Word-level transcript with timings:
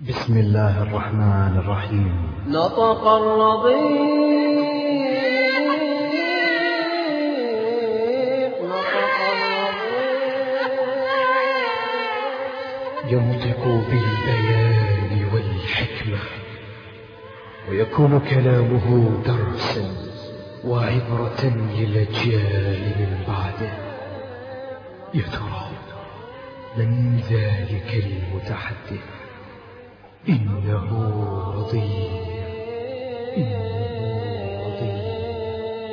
بسم 0.00 0.38
الله 0.38 0.82
الرحمن 0.82 1.58
الرحيم. 1.58 2.32
نطق 2.48 3.06
الرضيع. 3.06 3.78
نطق 8.58 9.20
الرضيع 9.34 9.94
ينطق 13.06 13.64
بالبيان 13.64 15.30
والحكمة 15.34 16.18
ويكون 17.68 18.20
كلامه 18.20 18.86
درسا 19.26 19.86
وعبرة 20.64 21.44
للأجيال 21.78 22.80
من 22.98 23.24
بعده. 23.28 23.72
يا 25.14 25.22
ترى 25.22 25.70
من 26.76 27.16
ذلك 27.30 28.04
المتحدث؟ 28.04 29.23
إنه 30.28 30.80
رضيع 31.56 32.14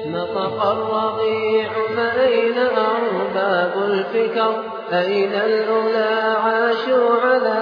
نطق 0.07 0.63
الرضيع 0.65 1.69
فأين 1.95 2.57
أرباب 2.57 3.71
الفكر؟ 3.83 4.53
أين 4.93 5.33
الأولى 5.33 6.35
عاشوا 6.43 7.15
على 7.23 7.59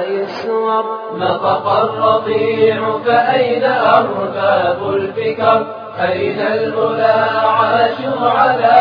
آي 0.00 0.22
السور؟ 0.22 0.84
نطق 1.16 1.66
الرضيع 1.66 2.98
فأين 2.98 3.64
أرباب 3.64 4.94
الفكر؟ 4.94 5.66
أين 6.00 6.40
الأولى 6.40 7.28
عاشوا 7.44 8.30
على 8.30 8.72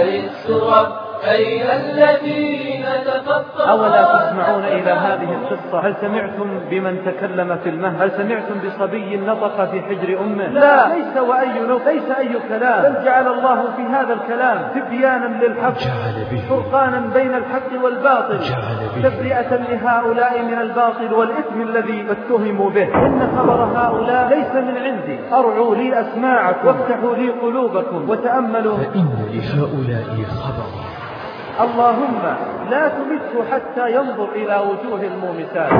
آل 0.00 0.24
السور؟ 0.24 0.86
أين 1.24 1.62
الذين 1.62 2.79
أولا 3.68 4.02
تسمعون 4.02 4.64
إلى 4.64 4.90
هذه 4.90 5.34
القصة. 5.34 5.80
هل 5.80 5.94
سمعتم 6.00 6.60
بمن 6.70 7.04
تكلم 7.06 7.56
في 7.56 7.68
المهد؟ 7.68 8.02
هل 8.02 8.10
سمعتم 8.10 8.54
بصبي 8.66 9.16
نطق 9.16 9.70
في 9.70 9.80
حجر 9.80 10.20
أمه؟ 10.20 10.46
لا. 10.46 10.88
ليس 10.88 11.16
وأي 11.16 11.60
نطق 11.68 11.88
ليس 11.88 12.10
أي 12.18 12.36
كلام. 12.48 12.82
بل 12.82 13.04
جعل 13.04 13.28
الله 13.28 13.64
في 13.76 13.82
هذا 13.82 14.12
الكلام 14.12 14.58
تبيانا 14.74 15.44
للحق 15.44 15.78
جعل 15.78 16.24
به. 16.30 16.42
فرقانا 16.48 17.00
بين 17.14 17.34
الحق 17.34 17.84
والباطل. 17.84 18.38
جعل 18.38 18.78
به. 18.96 19.08
تبرئة 19.08 19.56
لهؤلاء 19.56 20.42
من 20.42 20.58
الباطل 20.60 21.14
والإثم 21.14 21.60
الذي 21.60 22.06
اتهموا 22.10 22.70
به. 22.70 22.88
إن 23.06 23.28
خبر 23.38 23.64
هؤلاء 23.64 24.28
ليس 24.28 24.54
من 24.54 24.76
عندي. 24.76 25.18
أرعوا 25.32 25.74
لي 25.74 26.00
أسماعكم 26.00 26.68
وافتحوا 26.68 27.16
لي 27.16 27.28
قلوبكم 27.28 28.10
وتأملوا. 28.10 28.76
فإن 28.76 29.08
لهؤلاء 29.32 30.24
خبرا 30.24 30.99
اللهم 31.60 32.22
لا 32.70 32.88
تمته 32.88 33.44
حتى 33.52 33.92
ينظر 33.94 34.28
إلى 34.34 34.56
وجوه 34.56 35.02
المومسات. 35.02 35.72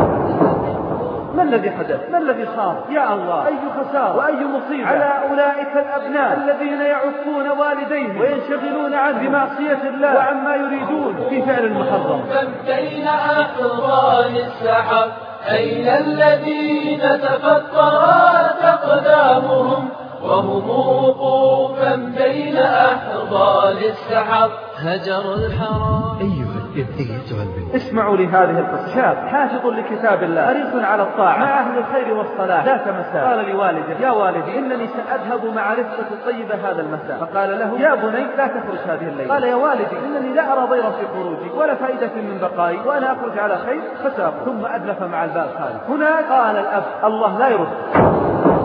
ما 1.35 1.43
الذي 1.43 1.71
حدث؟ 1.71 2.11
ما 2.11 2.19
الذي 2.19 2.47
صار؟ 2.57 2.85
يا 2.91 3.15
الله. 3.15 3.47
أي 3.47 3.57
خسارة؟ 3.79 4.17
وأي 4.17 4.45
مصيبة؟ 4.45 4.89
على 4.89 5.13
أولئك 5.31 5.73
الأبناء 5.77 6.39
الذين 6.39 6.81
يعفون 6.81 7.49
والديهم 7.59 8.21
وينشغلون 8.21 8.95
عن 8.95 9.19
بمعصية 9.19 9.89
الله 9.89 10.15
وعما 10.17 10.55
يريدون. 10.57 11.27
في 11.29 11.43
فعل 11.43 11.65
المحرم 11.65 12.25
بين 12.67 13.07
أحضان 13.07 14.37
السحر 14.37 15.09
أين 15.51 15.89
الذين 15.89 17.01
تفطرت 17.01 18.65
أقدامهم؟ 18.65 19.89
وهم 20.23 20.71
وقوفا 20.71 21.95
بين 21.97 22.57
أحضان 22.57 23.77
السحر. 23.77 24.51
هجر 24.81 25.35
الحرام. 25.35 26.19
أيها 26.21 26.61
أيتها 26.77 27.43
البنت 27.43 27.75
اسمعوا 27.75 28.17
لهذه 28.17 28.59
القصة 28.59 28.95
شاب 28.95 29.17
حافظ 29.17 29.67
لكتاب 29.67 30.23
الله 30.23 30.47
حريص 30.47 30.85
على 30.85 31.03
الطاعة 31.03 31.39
مع 31.39 31.61
أهل 31.61 31.79
الخير 31.79 32.15
والصلاح 32.15 32.65
ذات 32.65 32.89
مساء. 32.89 33.27
قال 33.27 33.49
لوالده 33.49 33.99
يا 34.01 34.11
والدي 34.11 34.59
إنني 34.59 34.87
سأذهب 34.87 35.55
مع 35.55 35.73
رفقة 35.73 36.07
الطيبة 36.13 36.55
هذا 36.55 36.81
المساء. 36.81 37.19
فقال 37.21 37.59
له 37.59 37.81
يا 37.81 37.95
بني 37.95 38.25
لا 38.37 38.47
تخرج 38.47 38.79
هذه 38.87 39.09
الليلة. 39.09 39.35
قال 39.35 39.45
يا 39.45 39.55
والدي 39.55 39.99
إنني 40.07 40.35
لا 40.35 40.53
أرى 40.53 40.67
ضيرا 40.71 40.91
في 40.91 41.07
خروجي 41.15 41.51
ولا 41.57 41.75
فائدة 41.75 42.15
من 42.17 42.39
بقائي 42.43 42.79
وأنا 42.87 43.13
أخرج 43.13 43.39
على 43.39 43.59
خير 43.59 43.81
فساق 44.05 44.35
ثم 44.45 44.67
أدلف 44.67 45.03
مع 45.03 45.25
الباب 45.25 45.49
خارج 45.59 45.81
هناك 45.89 46.25
قال 46.25 46.57
الأب 46.57 46.85
الله 47.05 47.39
لا 47.39 47.49
يرد. 47.49 47.69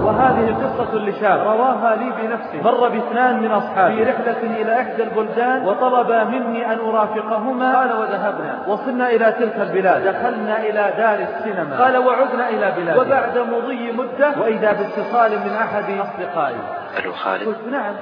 وهذه 0.06 0.56
قصة 0.64 0.96
لشاب. 0.96 1.40
رواها 1.48 1.96
لي 1.96 2.10
بنفسه 2.10 2.62
مر 2.64 2.90
باثنان 2.90 3.42
من 3.44 3.52
أصحابي. 3.52 3.96
في 3.96 4.12
رحلة 4.12 4.62
إلى 4.62 4.82
إحدى 4.82 5.04
البلدان 5.04 5.66
وطلبا 5.66 6.24
مني 6.24 6.74
أن 6.74 6.80
أرافقهما. 6.80 7.80
قال 7.80 7.94
وذهبنا. 8.00 8.64
وصلنا 8.68 9.10
إلى 9.10 9.32
تلك 9.32 9.56
البلاد. 9.56 10.08
دخلنا 10.08 10.60
إلى 10.60 10.94
دار 10.98 11.20
السينما. 11.20 11.84
قال 11.84 11.98
وعدنا 11.98 12.50
إلى 12.50 12.74
بلاد 12.78 12.98
وبعد 12.98 13.38
مضي 13.38 13.92
مدة 13.92 14.34
وإذا 14.42 14.72
باتصال 14.72 15.32
من 15.32 15.54
أحد 15.54 15.84
أصدقائي. 16.00 16.60
ألو 17.00 17.12
خالد. 17.12 17.48
قلت 17.48 17.68
نعم. 17.72 17.94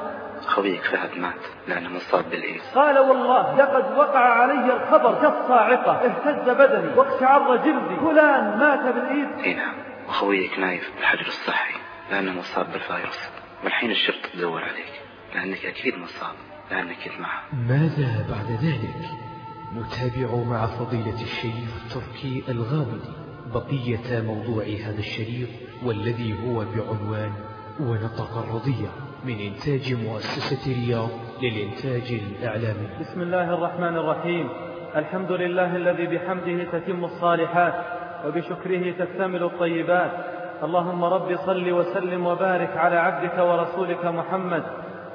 خويك 0.47 0.83
فهد 0.83 1.21
مات. 1.21 1.43
لأنه 1.67 1.89
مصاب 1.89 2.23
بالإيدز. 2.31 2.71
قال 2.75 2.99
والله 2.99 3.55
لقد 3.57 3.85
وقع 3.97 4.19
علي 4.19 4.73
الخبر 4.73 5.15
كالصاعقة. 5.21 5.91
اهتز 5.91 6.49
بدني. 6.49 6.97
واقشعر 6.97 7.55
جلدي. 7.55 7.95
فلان 7.95 8.57
مات 8.59 8.93
بالإيد 8.95 9.27
إي 9.43 9.53
نعم. 9.53 9.73
وخويك 10.09 10.59
نايف 10.59 10.91
بالحجر 10.95 11.27
الصحي. 11.27 11.82
لأنه 12.11 12.31
مصاب 12.31 12.71
بالفيروس. 12.71 13.19
والحين 13.63 13.91
الشرطة 13.91 14.29
تدور 14.33 14.61
عليك. 14.61 15.01
لأنك 15.35 15.65
أكيد 15.65 15.93
مصاب. 15.97 16.35
لأنك 16.71 16.95
كنت 17.03 17.19
معه. 17.19 17.43
ماذا 17.53 18.25
بعد 18.29 18.51
ذلك؟ 18.63 19.09
نتابع 19.75 20.35
مع 20.35 20.65
فضيلة 20.65 21.21
الشيخ 21.21 21.93
تركي 21.93 22.43
الغامدي 22.49 23.13
بقية 23.53 24.21
موضوع 24.21 24.63
هذا 24.63 24.99
الشريط 24.99 25.49
والذي 25.83 26.35
هو 26.43 26.65
بعنوان 26.65 27.31
ونطق 27.79 28.37
الرضيع 28.37 28.89
من 29.25 29.39
إنتاج 29.39 29.93
مؤسسة 29.93 30.73
رياض 30.73 31.09
للإنتاج 31.41 32.19
الإعلامي. 32.21 32.87
بسم 32.99 33.21
الله 33.21 33.53
الرحمن 33.53 33.97
الرحيم. 33.97 34.49
الحمد 34.95 35.31
لله 35.31 35.75
الذي 35.75 36.05
بحمده 36.17 36.63
تتم 36.63 37.05
الصالحات 37.05 37.85
وبشكره 38.25 38.91
تكتمل 38.91 39.43
الطيبات. 39.43 40.42
اللهم 40.63 41.03
رب 41.03 41.35
صل 41.45 41.71
وسلم 41.71 42.25
وبارك 42.25 42.77
على 42.77 42.97
عبدك 42.97 43.37
ورسولك 43.39 44.05
محمد 44.05 44.63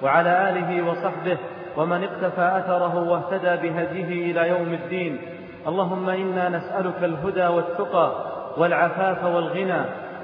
وعلى 0.03 0.51
آله 0.51 0.91
وصحبه 0.91 1.39
ومن 1.77 2.05
اقتفى 2.05 2.59
أثره 2.59 2.95
واهتدى 3.11 3.69
بهديه 3.69 4.33
إلى 4.33 4.49
يوم 4.49 4.73
الدين. 4.75 5.19
اللهم 5.67 6.09
إنا 6.09 6.49
نسألك 6.49 7.05
الهدى 7.05 7.47
والتقى 7.47 8.13
والعفاف 8.57 9.25
والغنى 9.25 9.81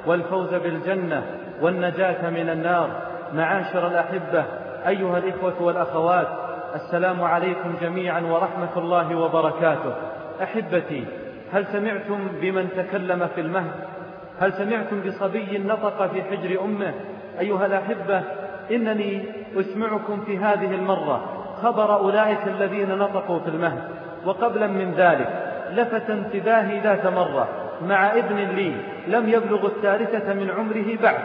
والفوز 0.07 0.55
بالجنة 0.55 1.23
والنجاة 1.61 2.31
من 2.31 2.49
النار. 2.51 2.89
معاشر 3.35 3.87
الأحبة 3.87 4.45
أيها 4.87 5.19
الإخوة 5.19 5.63
والأخوات 5.63 6.29
السلام 6.75 7.25
عليكم 7.25 7.77
جميعا 7.81 8.21
ورحمة 8.21 8.75
الله 8.77 9.15
وبركاته. 9.15 9.95
أحبتي 10.43 11.05
هل 11.53 11.67
سمعتم 11.67 12.29
بمن 12.41 12.69
تكلم 12.77 13.29
في 13.35 13.41
المهد؟ 13.41 13.94
هل 14.41 14.53
سمعتم 14.53 15.01
بصبي 15.01 15.59
نطق 15.59 16.07
في 16.07 16.23
حجر 16.23 16.65
أمه؟ 16.65 16.95
أيها 17.41 17.67
الأحبة 17.67 18.23
إنني 18.71 19.25
أسمعكم 19.57 20.21
في 20.27 20.39
هذه 20.39 20.75
المرة. 20.75 21.25
خبر 21.63 21.95
أولئك 21.95 22.39
الذين 22.47 22.99
نطقوا 22.99 23.39
في 23.39 23.49
المهد. 23.49 23.83
وقبلا 24.27 24.67
من 24.67 24.95
ذلك 24.97 25.29
لفت 25.73 26.11
انتباهي 26.11 26.81
ذات 26.81 27.07
مرة 27.07 27.49
مع 27.89 28.13
ابن 28.17 28.37
لي 28.37 28.73
لم 29.09 29.29
يبلغ 29.29 29.67
الثالثة 29.67 30.35
من 30.35 30.51
عمره 30.51 30.97
بعد 31.03 31.21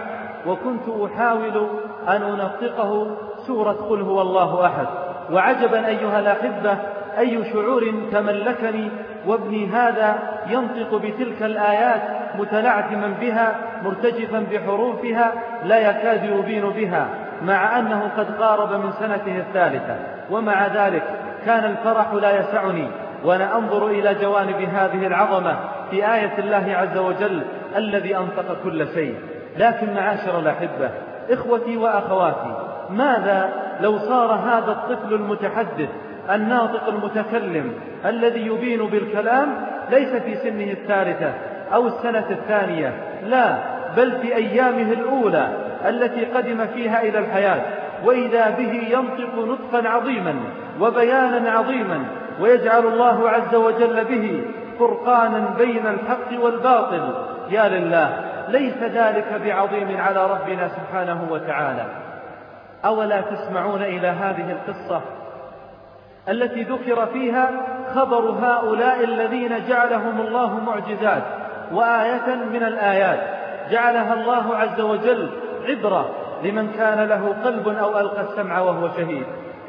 وكنت 0.48 0.90
أحاول 0.90 1.68
أن 2.08 2.22
أنطقه 2.22 3.18
سورة 3.48 3.72
قل 3.72 4.02
هو 4.02 4.22
الله 4.22 4.66
أحد. 4.66 4.88
وعجبا 5.32 5.88
أيها 5.88 6.20
الأحبة 6.20 6.78
أي 7.18 7.52
شعور 7.54 7.94
تملكني 8.12 8.90
وابني 9.28 9.68
هذا 9.68 10.29
ينطق 10.52 10.96
بتلك 10.96 11.44
الآيات 11.44 12.02
متلعثما 12.40 13.14
بها 13.22 13.56
مرتجفا 13.84 14.46
بحروفها 14.52 15.34
لا 15.66 15.90
يكاد 15.90 16.24
يبين 16.24 16.70
بها 16.70 17.08
مع 17.42 17.80
أنه 17.80 18.12
قد 18.18 18.42
قارب 18.42 18.86
من 18.86 18.92
سنته 18.92 19.38
الثالثة. 19.38 19.96
ومع 20.32 20.68
ذلك 20.68 21.04
كان 21.46 21.66
الفرح 21.66 22.14
لا 22.14 22.40
يسعني 22.40 22.88
وأنا 23.24 23.58
أنظر 23.58 23.88
إلى 23.88 24.14
جوانب 24.14 24.62
هذه 24.62 25.08
العظمة 25.08 25.58
في 25.92 26.14
آية 26.14 26.38
الله 26.40 26.76
عز 26.76 26.98
وجل 26.98 27.42
الذي 27.76 28.18
أنطق 28.18 28.64
كل 28.64 28.88
شيء. 28.88 29.16
لكن 29.58 29.94
معاشر 29.94 30.40
الأحبة 30.40 30.90
إخوتي 31.30 31.78
وأخواتي 31.78 32.70
ماذا 32.90 33.50
لو 33.82 33.98
صار 33.98 34.32
هذا 34.32 34.72
الطفل 34.72 35.14
المتحدث 35.14 35.90
الناطق 36.30 36.88
المتكلم 36.88 37.74
الذي 38.06 38.46
يبين 38.48 38.86
بالكلام 38.86 39.48
ليس 39.92 40.10
في 40.10 40.36
سنه 40.36 40.72
الثالثة 40.72 41.34
أو 41.74 41.88
السنة 41.88 42.26
الثانية 42.30 42.94
لا 43.24 43.58
بل 43.98 44.12
في 44.12 44.36
أيامه 44.36 44.92
الأولى 44.92 45.50
التي 45.88 46.26
قدم 46.26 46.66
فيها 46.66 47.02
إلى 47.02 47.20
الحياة. 47.20 47.62
وإذا 48.06 48.50
به 48.50 48.88
ينطق 48.90 49.36
نطقا 49.36 49.90
عظيما 49.90 50.36
وبيانا 50.80 51.52
عظيما 51.52 52.06
ويجعل 52.42 52.86
الله 52.86 53.30
عز 53.30 53.56
وجل 53.56 54.06
به 54.06 54.44
فرقانا 54.80 55.54
بين 55.58 55.88
الحق 55.88 56.44
والباطل. 56.44 57.14
يا 57.50 57.70
لله 57.70 58.10
ليس 58.48 58.78
ذلك 58.78 59.42
بعظيم 59.46 59.98
على 59.98 60.24
ربنا 60.26 60.68
سبحانه 60.68 61.28
وتعالى. 61.32 61.86
أولا 62.86 63.22
تسمعون 63.22 63.82
إلى 63.82 64.08
هذه 64.08 64.52
القصة 64.52 65.02
التي 66.30 66.64
ذكر 66.64 67.06
فيها 67.06 67.50
خبر 67.96 68.30
هؤلاء 68.42 69.04
الذين 69.04 69.66
جعلهم 69.68 70.22
الله 70.22 70.60
معجزات 70.60 71.24
وآية 71.72 72.36
من 72.36 72.64
الآيات. 72.64 73.20
جعلها 73.72 74.14
الله 74.14 74.56
عز 74.56 74.82
وجل 74.82 75.30
عبرة 75.68 76.10
لمن 76.44 76.72
كان 76.72 77.08
له 77.08 77.36
قلب 77.46 77.68
أو 77.68 78.00
ألقى 78.00 78.22
السمع 78.22 78.60
وهو 78.60 78.90
شهيد. 78.98 79.24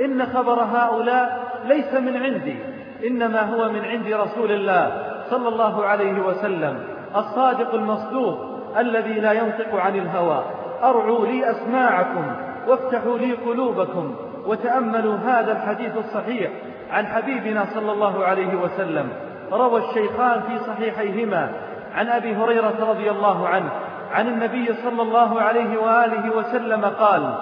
إن 0.05 0.27
خبر 0.27 0.63
هؤلاء 0.63 1.43
ليس 1.65 1.95
من 1.95 2.17
عندي 2.17 2.59
إنما 3.07 3.41
هو 3.41 3.69
من 3.69 3.85
عند 3.85 4.07
رسول 4.07 4.53
الله 4.53 4.93
صلى 5.31 5.49
الله 5.49 5.85
عليه 5.85 6.21
وسلم 6.21 6.79
الصادق 7.17 7.75
المصدوق 7.75 8.39
الذي 8.79 9.21
لا 9.21 9.33
ينطق 9.33 9.75
عن 9.75 9.97
الهوى. 9.97 10.45
أرعوا 10.83 11.27
لي 11.27 11.51
أسماعكم 11.51 12.33
وافتحوا 12.69 13.19
لي 13.19 13.33
قلوبكم 13.33 14.15
وتأملوا 14.47 15.17
هذا 15.17 15.53
الحديث 15.53 15.97
الصحيح. 15.97 16.51
عن 16.93 17.07
حبيبنا 17.07 17.65
صلى 17.75 17.93
الله 17.93 18.25
عليه 18.25 18.55
وسلم 18.55 19.09
روى 19.53 19.81
الشيخان 19.81 20.41
في 20.43 20.59
صحيحيهما 20.59 21.53
عن 21.95 22.09
أبي 22.09 22.35
هريرة 22.37 22.75
رضي 22.81 23.11
الله 23.11 23.49
عنه 23.49 23.71
عن 24.13 24.29
النبي 24.29 24.75
صلى 24.75 25.03
الله 25.03 25.41
عليه 25.41 25.79
وآله 25.79 26.37
وسلم 26.37 26.85
قال 26.85 27.35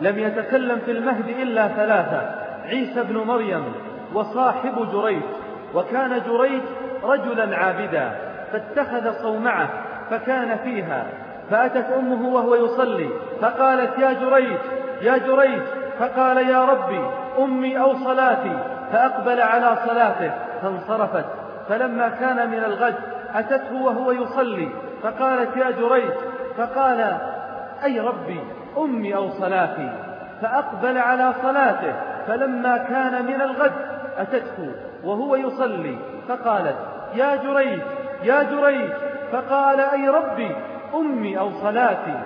لم 0.00 0.18
يتكلم 0.18 0.78
في 0.78 0.90
المهد 0.90 1.28
إلا 1.28 1.68
ثلاثة 1.68 2.30
عيسى 2.64 3.02
بن 3.02 3.16
مريم 3.16 3.64
وصاحب 4.14 4.88
جريج 4.92 5.22
وكان 5.74 6.22
جريج 6.28 6.62
رجلا 7.04 7.56
عابدا 7.56 8.10
فاتخذ 8.52 9.22
صومعة 9.22 9.68
فكان 10.10 10.56
فيها 10.56 11.06
فأتت 11.50 11.92
أمه 11.92 12.28
وهو 12.28 12.54
يصلي 12.54 13.08
فقالت 13.42 13.98
يا 13.98 14.12
جريج 14.12 14.58
يا 15.02 15.18
جريج 15.18 15.62
فقال 15.98 16.36
يا 16.36 16.64
ربي 16.64 17.00
أمي 17.38 17.80
أو 17.80 17.94
صلاتي 17.94 18.58
فأقبل 18.92 19.40
على 19.40 19.76
صلاته 19.86 20.32
فانصرفت. 20.62 21.24
فلما 21.68 22.08
كان 22.08 22.50
من 22.50 22.64
الغد 22.64 22.94
أتته 23.34 23.82
وهو 23.82 24.12
يصلي. 24.12 24.68
فقالت 25.02 25.56
يا 25.56 25.70
جريج 25.70 26.12
فقال 26.56 27.18
أي 27.84 28.00
ربي 28.00 28.40
أمي 28.78 29.16
أو 29.16 29.30
صلاتي. 29.30 29.92
فأقبل 30.42 30.98
على 30.98 31.32
صلاته. 31.42 31.94
فلما 32.26 32.78
كان 32.78 33.26
من 33.26 33.42
الغد 33.42 33.72
أتته 34.18 34.72
وهو 35.04 35.36
يصلي. 35.36 35.98
فقالت 36.28 36.76
يا 37.14 37.36
جريج 37.36 37.80
يا 38.22 38.42
جريج. 38.42 38.90
فقال 39.32 39.80
أي 39.80 40.08
ربي 40.08 40.56
أمي 40.94 41.38
أو 41.38 41.50
صلاتي. 41.50 42.20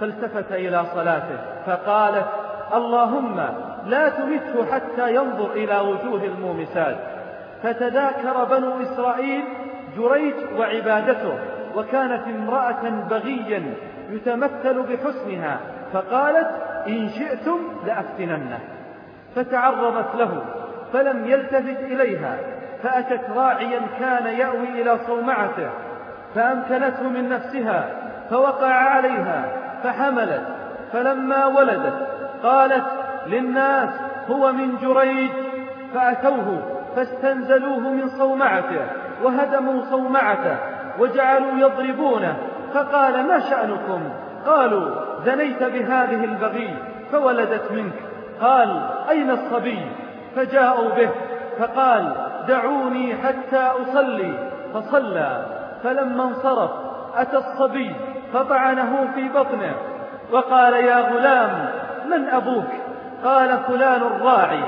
فالتفت 0.00 0.52
إلى 0.52 0.84
صلاته 0.94 1.38
فقالت 1.66 2.26
اللهم 2.74 3.40
لا 3.86 4.08
تمته 4.08 4.72
حتى 4.72 5.14
ينظر 5.14 5.52
إلى 5.52 5.80
وجوه 5.80 6.24
المومسات. 6.24 6.96
فتذاكر 7.62 8.44
بنو 8.44 8.82
إسرائيل 8.82 9.44
جريج 9.96 10.34
وعبادته 10.58 11.38
وكانت 11.76 12.22
امرأة 12.26 12.90
بغيا 13.10 13.74
يتمثل 14.10 14.82
بحسنها 14.82 15.60
فقالت 15.92 16.50
إن 16.88 17.08
شئتم 17.08 17.58
لأفتننه. 17.86 18.58
فتعرضت 19.34 20.14
له 20.14 20.42
فلم 20.92 21.24
يلتفت 21.24 21.80
إليها 21.80 22.36
فأتت 22.82 23.30
راعيا 23.36 23.80
كان 23.98 24.26
يأوي 24.26 24.82
إلى 24.82 24.98
صومعته 25.06 25.70
فأمكنته 26.34 27.08
من 27.08 27.28
نفسها 27.28 27.90
فوقع 28.30 28.74
عليها 28.74 29.44
فحملت 29.84 30.42
فلما 30.92 31.46
ولدت 31.46 32.08
قالت 32.42 32.84
للناس 33.26 33.88
هو 34.30 34.52
من 34.52 34.76
جريج 34.76 35.30
فأتوه 35.94 36.62
فاستنزلوه 36.96 37.78
من 37.78 38.08
صومعته 38.08 38.86
وهدموا 39.24 39.82
صومعته 39.90 40.56
وجعلوا 40.98 41.58
يضربونه 41.58 42.36
فقال 42.74 43.26
ما 43.26 43.40
شأنكم؟ 43.40 44.00
قالوا 44.46 44.90
زنيت 45.24 45.62
بهذه 45.62 46.24
البغي 46.24 46.76
فولدت 47.12 47.72
منك. 47.72 47.92
قال 48.40 48.82
أين 49.10 49.30
الصبي؟ 49.30 49.86
فجاءوا 50.36 50.88
به 50.88 51.10
فقال 51.58 52.14
دعوني 52.48 53.14
حتى 53.16 53.70
أصلي. 53.82 54.50
فصلى 54.74 55.46
فلما 55.82 56.24
انصرف 56.24 56.70
أتى 57.16 57.36
الصبي 57.36 57.94
فطعنه 58.32 59.08
في 59.14 59.28
بطنه 59.28 59.74
وقال 60.32 60.72
يا 60.72 60.98
غلام 61.00 61.68
من 62.10 62.28
أبوك؟ 62.28 62.79
قال 63.24 63.58
فلان 63.58 64.02
الراعي 64.02 64.60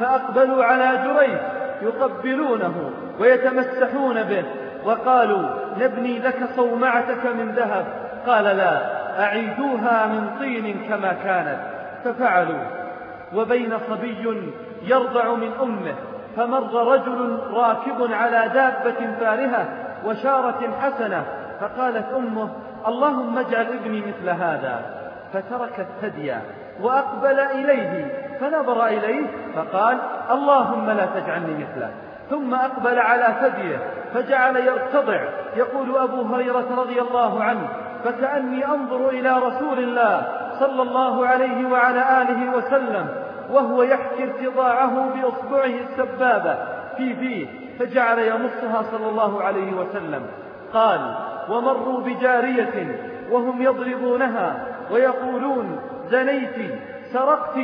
فأقبلوا 0.00 0.64
على 0.64 1.04
جريج 1.04 1.38
يقبلونه 1.82 2.90
ويتمسحون 3.20 4.22
به 4.22 4.44
وقالوا 4.84 5.48
نبني 5.80 6.18
لك 6.18 6.48
صومعتك 6.56 7.26
من 7.26 7.52
ذهب. 7.56 7.86
قال 8.26 8.44
لا 8.44 8.98
أعيدوها 9.24 10.06
من 10.06 10.30
طين 10.38 10.86
كما 10.88 11.12
كانت. 11.12 11.58
ففعلوا 12.04 12.60
وبين 13.34 13.78
صبي 13.90 14.52
يرضع 14.82 15.34
من 15.34 15.52
أمه 15.62 15.94
فمر 16.36 16.92
رجل 16.92 17.38
راكب 17.52 18.12
على 18.12 18.48
دابة 18.54 19.14
فارهة 19.20 19.68
وشارة 20.04 20.60
حسنة 20.80 21.24
فقالت 21.60 22.06
أمه 22.16 22.48
اللهم 22.88 23.38
اجعل 23.38 23.66
ابني 23.66 24.00
مثل 24.00 24.30
هذا. 24.30 24.80
فترك 25.32 25.80
الثدي 25.80 26.34
وأقبل 26.82 27.40
إليه. 27.40 28.06
فنظر 28.40 28.86
إليه 28.86 29.26
فقال 29.56 29.98
اللهم 30.30 30.90
لا 30.90 31.06
تجعلني 31.06 31.64
مثله. 31.64 31.90
ثم 32.30 32.54
أقبل 32.54 32.98
على 32.98 33.26
ثديه 33.40 33.78
فجعل 34.14 34.56
يرتضع. 34.56 35.20
يقول 35.56 35.96
أبو 35.96 36.22
هريرة 36.22 36.66
رضي 36.78 37.00
الله 37.00 37.42
عنه 37.44 37.68
فكأني 38.04 38.66
أنظر 38.66 39.08
إلى 39.08 39.38
رسول 39.38 39.78
الله 39.78 40.28
صلى 40.60 40.82
الله 40.82 41.26
عليه 41.26 41.68
وعلى 41.68 42.22
آله 42.22 42.56
وسلم 42.56 43.06
وهو 43.50 43.82
يحكي 43.82 44.24
ارتضاعه 44.24 45.08
بإصبعه 45.14 45.64
السبابة 45.64 46.54
في 46.96 47.14
فيه 47.14 47.46
فجعل 47.78 48.18
يمصها 48.18 48.82
صلى 48.90 49.08
الله 49.08 49.42
عليه 49.42 49.72
وسلم. 49.72 50.22
قال 50.74 51.14
ومروا 51.50 52.00
بجارية 52.00 53.00
وهم 53.30 53.62
يضربونها 53.62 54.66
ويقولون 54.90 55.80
زنيت 56.10 56.74
سرقت 57.12 57.56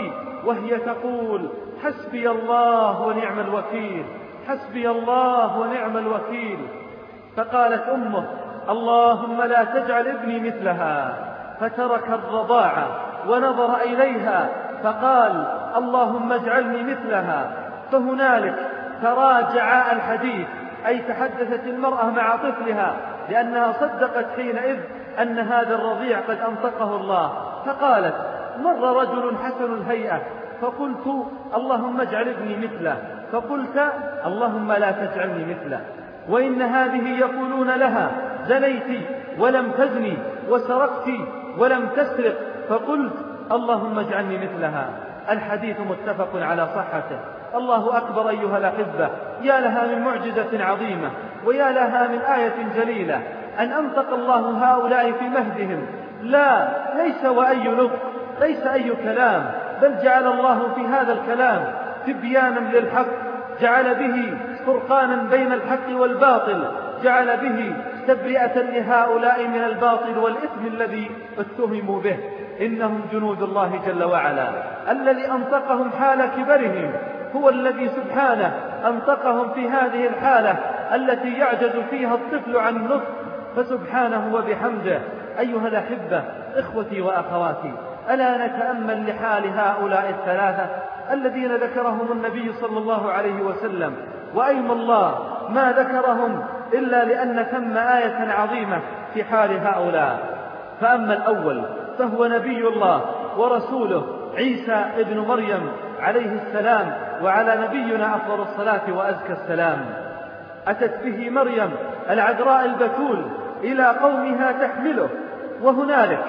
وهي 0.45 0.77
تقول 0.77 1.49
حسبي 1.85 2.31
الله 2.31 3.07
ونعم 3.07 3.41
الوكيل 3.41 4.05
حسبي 4.49 4.91
الله 4.91 5.59
ونعم 5.59 5.97
الوكيل. 5.97 6.59
فقالت 7.37 7.89
أمه 7.89 8.25
اللهم 8.69 9.43
لا 9.43 9.65
تجعل 9.65 10.09
ابني 10.09 10.41
مثلها. 10.41 11.15
فترك 11.61 12.09
الرضاعة 12.09 12.87
ونظر 13.29 13.77
إليها 13.77 14.49
فقال 14.83 15.47
اللهم 15.77 16.33
اجعلني 16.33 16.83
مثلها. 16.83 17.51
فهنالك 17.93 18.71
تراجع 19.03 19.93
الحديث 19.93 20.47
أي 20.87 20.99
تحدثت 20.99 21.67
المرأة 21.67 22.11
مع 22.11 22.37
طفلها 22.37 22.97
لأنها 23.31 23.73
صدقت 23.73 24.27
حينئذ 24.37 24.79
أن 25.23 25.38
هذا 25.38 25.75
الرضيع 25.75 26.21
قد 26.21 26.38
أنطقه 26.40 26.97
الله. 26.97 27.33
فقالت 27.66 28.14
مر 28.62 29.00
رجل 29.00 29.37
حسن 29.37 29.75
الهيئة 29.75 30.21
فقلت 30.61 31.06
اللهم 31.56 32.00
اجعل 32.00 32.28
ابني 32.28 32.56
مثله. 32.56 32.97
فقلت 33.33 33.92
اللهم 34.26 34.73
لا 34.73 34.90
تجعلني 34.90 35.44
مثله. 35.54 35.80
وإن 36.28 36.62
هذه 36.62 37.18
يقولون 37.18 37.71
لها 37.71 38.11
زنيت 38.47 39.09
ولم 39.38 39.71
تزني 39.71 40.16
وسرقت 40.49 41.09
ولم 41.59 41.88
تسرق. 41.97 42.35
فقلت 42.68 43.14
اللهم 43.52 43.99
اجعلني 43.99 44.38
مثلها. 44.38 44.88
الحديث 45.30 45.76
متفق 45.80 46.30
على 46.35 46.66
صحته. 46.66 47.18
الله 47.54 47.97
أكبر 47.97 48.28
أيها 48.28 48.59
الأحبة 48.59 49.11
يا 49.42 49.61
لها 49.61 49.87
من 49.87 50.02
معجزة 50.04 50.64
عظيمة 50.64 51.11
ويا 51.47 51.71
لها 51.71 52.09
من 52.09 52.18
آية 52.18 52.68
جليلة. 52.76 53.23
أن 53.58 53.73
أنطق 53.73 54.14
الله 54.14 54.50
هؤلاء 54.50 55.12
في 55.12 55.25
مهدهم. 55.25 55.87
لا 56.23 56.68
ليس 56.96 57.25
وأي 57.25 57.68
نطق 57.68 57.99
ليس 58.40 58.66
أي 58.66 58.90
كلام 59.04 59.50
بل 59.82 59.94
جعل 60.02 60.26
الله 60.26 60.75
في 60.75 60.80
هذا 60.87 61.12
الكلام 61.12 61.75
تبيانا 62.06 62.61
للحق. 62.61 63.06
جعل 63.61 63.94
به 63.94 64.38
فرقانا 64.66 65.16
بين 65.30 65.52
الحق 65.52 66.00
والباطل. 66.00 66.64
جعل 67.02 67.37
به 67.37 67.75
تبرئة 68.08 68.62
لهؤلاء 68.62 69.49
من 69.49 69.64
الباطل 69.64 70.18
والإثم 70.18 70.66
الذي 70.66 71.11
اتهموا 71.38 72.00
به. 72.00 72.16
إنهم 72.61 73.00
جنود 73.12 73.42
الله 73.42 73.80
جل 73.87 74.04
وعلا. 74.04 74.49
الذي 74.90 75.30
أنطقهم 75.30 75.90
حال 75.90 76.26
كبرهم 76.37 76.92
هو 77.37 77.49
الذي 77.49 77.88
سبحانه 77.88 78.52
أنطقهم 78.87 79.50
في 79.54 79.68
هذه 79.68 80.06
الحالة 80.06 80.56
التي 80.94 81.38
يعجز 81.38 81.76
فيها 81.90 82.14
الطفل 82.14 82.56
عن 82.56 82.76
النطق 82.76 83.08
فسبحانه 83.56 84.34
وبحمده 84.34 85.00
أيها 85.38 85.68
الأحبة 85.68 86.23
إخوتي 86.56 87.00
وأخواتي 87.00 87.73
ألا 88.11 88.46
نتأمل 88.46 89.11
لحال 89.11 89.58
هؤلاء 89.58 90.11
الثلاثة 90.11 90.66
الذين 91.12 91.56
ذكرهم 91.56 92.12
النبي 92.12 92.52
صلى 92.52 92.78
الله 92.78 93.12
عليه 93.12 93.42
وسلم؟ 93.42 93.94
وأيم 94.34 94.70
الله 94.70 95.18
ما 95.49 95.73
ذكرهم 95.73 96.42
إلا 96.73 97.04
لأن 97.04 97.42
ثم 97.44 97.76
آية 97.76 98.32
عظيمة 98.32 98.80
في 99.14 99.25
حال 99.25 99.66
هؤلاء. 99.66 100.18
فأما 100.80 101.14
الأول 101.14 101.62
فهو 101.99 102.26
نبي 102.26 102.68
الله 102.68 103.00
ورسوله 103.38 104.06
عيسى 104.37 104.84
ابن 104.99 105.18
مريم 105.18 105.73
عليه 106.00 106.32
السلام 106.32 106.92
وعلى 107.23 107.66
نبينا 107.66 108.16
أفضل 108.16 108.42
الصلاة 108.42 108.92
وأزكى 108.92 109.32
السلام. 109.32 109.84
أتت 110.68 111.04
به 111.04 111.30
مريم 111.30 111.70
العذراء 112.11 112.64
البتول 112.64 113.25
إلى 113.64 113.87
قومها 113.87 114.52
تحمله. 114.52 115.09
وهنالك 115.62 116.25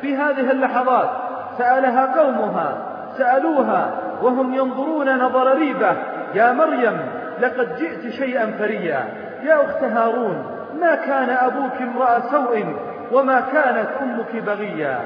في 0.00 0.16
هذه 0.16 0.50
اللحظات 0.50 1.10
سألها 1.58 2.22
قومها 2.22 2.76
سألوها 3.18 3.90
وهم 4.22 4.54
ينظرون 4.54 5.18
نظر 5.18 5.58
ريبة. 5.58 5.92
يا 6.34 6.52
مريم 6.52 7.00
لقد 7.40 7.76
جئت 7.76 8.12
شيئا 8.12 8.46
فريا. 8.58 9.04
يا 9.42 9.64
أخت 9.64 9.84
هارون 9.84 10.46
ما 10.80 10.94
كان 10.94 11.30
أبوك 11.30 11.82
امرأ 11.82 12.20
سوء 12.20 12.64
وما 13.12 13.40
كانت 13.40 13.88
أمك 14.02 14.42
بغيا؟ 14.46 14.98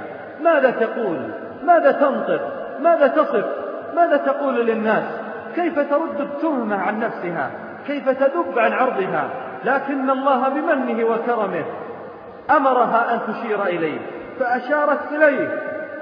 ماذا 0.43 0.71
تقول؟ 0.71 1.19
ماذا 1.65 1.93
تنطق؟ 1.93 2.41
ماذا 2.81 3.07
تصف؟ 3.07 3.47
ماذا 3.97 4.17
تقول 4.17 4.67
للناس؟ 4.67 5.05
كيف 5.55 5.79
ترد 5.79 6.21
التهمة 6.21 6.77
عن 6.77 7.01
نفسها؟ 7.01 7.51
كيف 7.87 8.09
تذب 8.09 8.59
عن 8.59 8.73
عرضها؟ 8.73 9.29
لكن 9.65 10.11
الله 10.11 10.49
بمنه 10.49 11.05
وكرمه 11.05 11.65
أمرها 12.51 13.15
أن 13.15 13.21
تشير 13.33 13.65
إليه 13.65 13.99
فأشارت 14.41 15.13
إليه. 15.13 15.49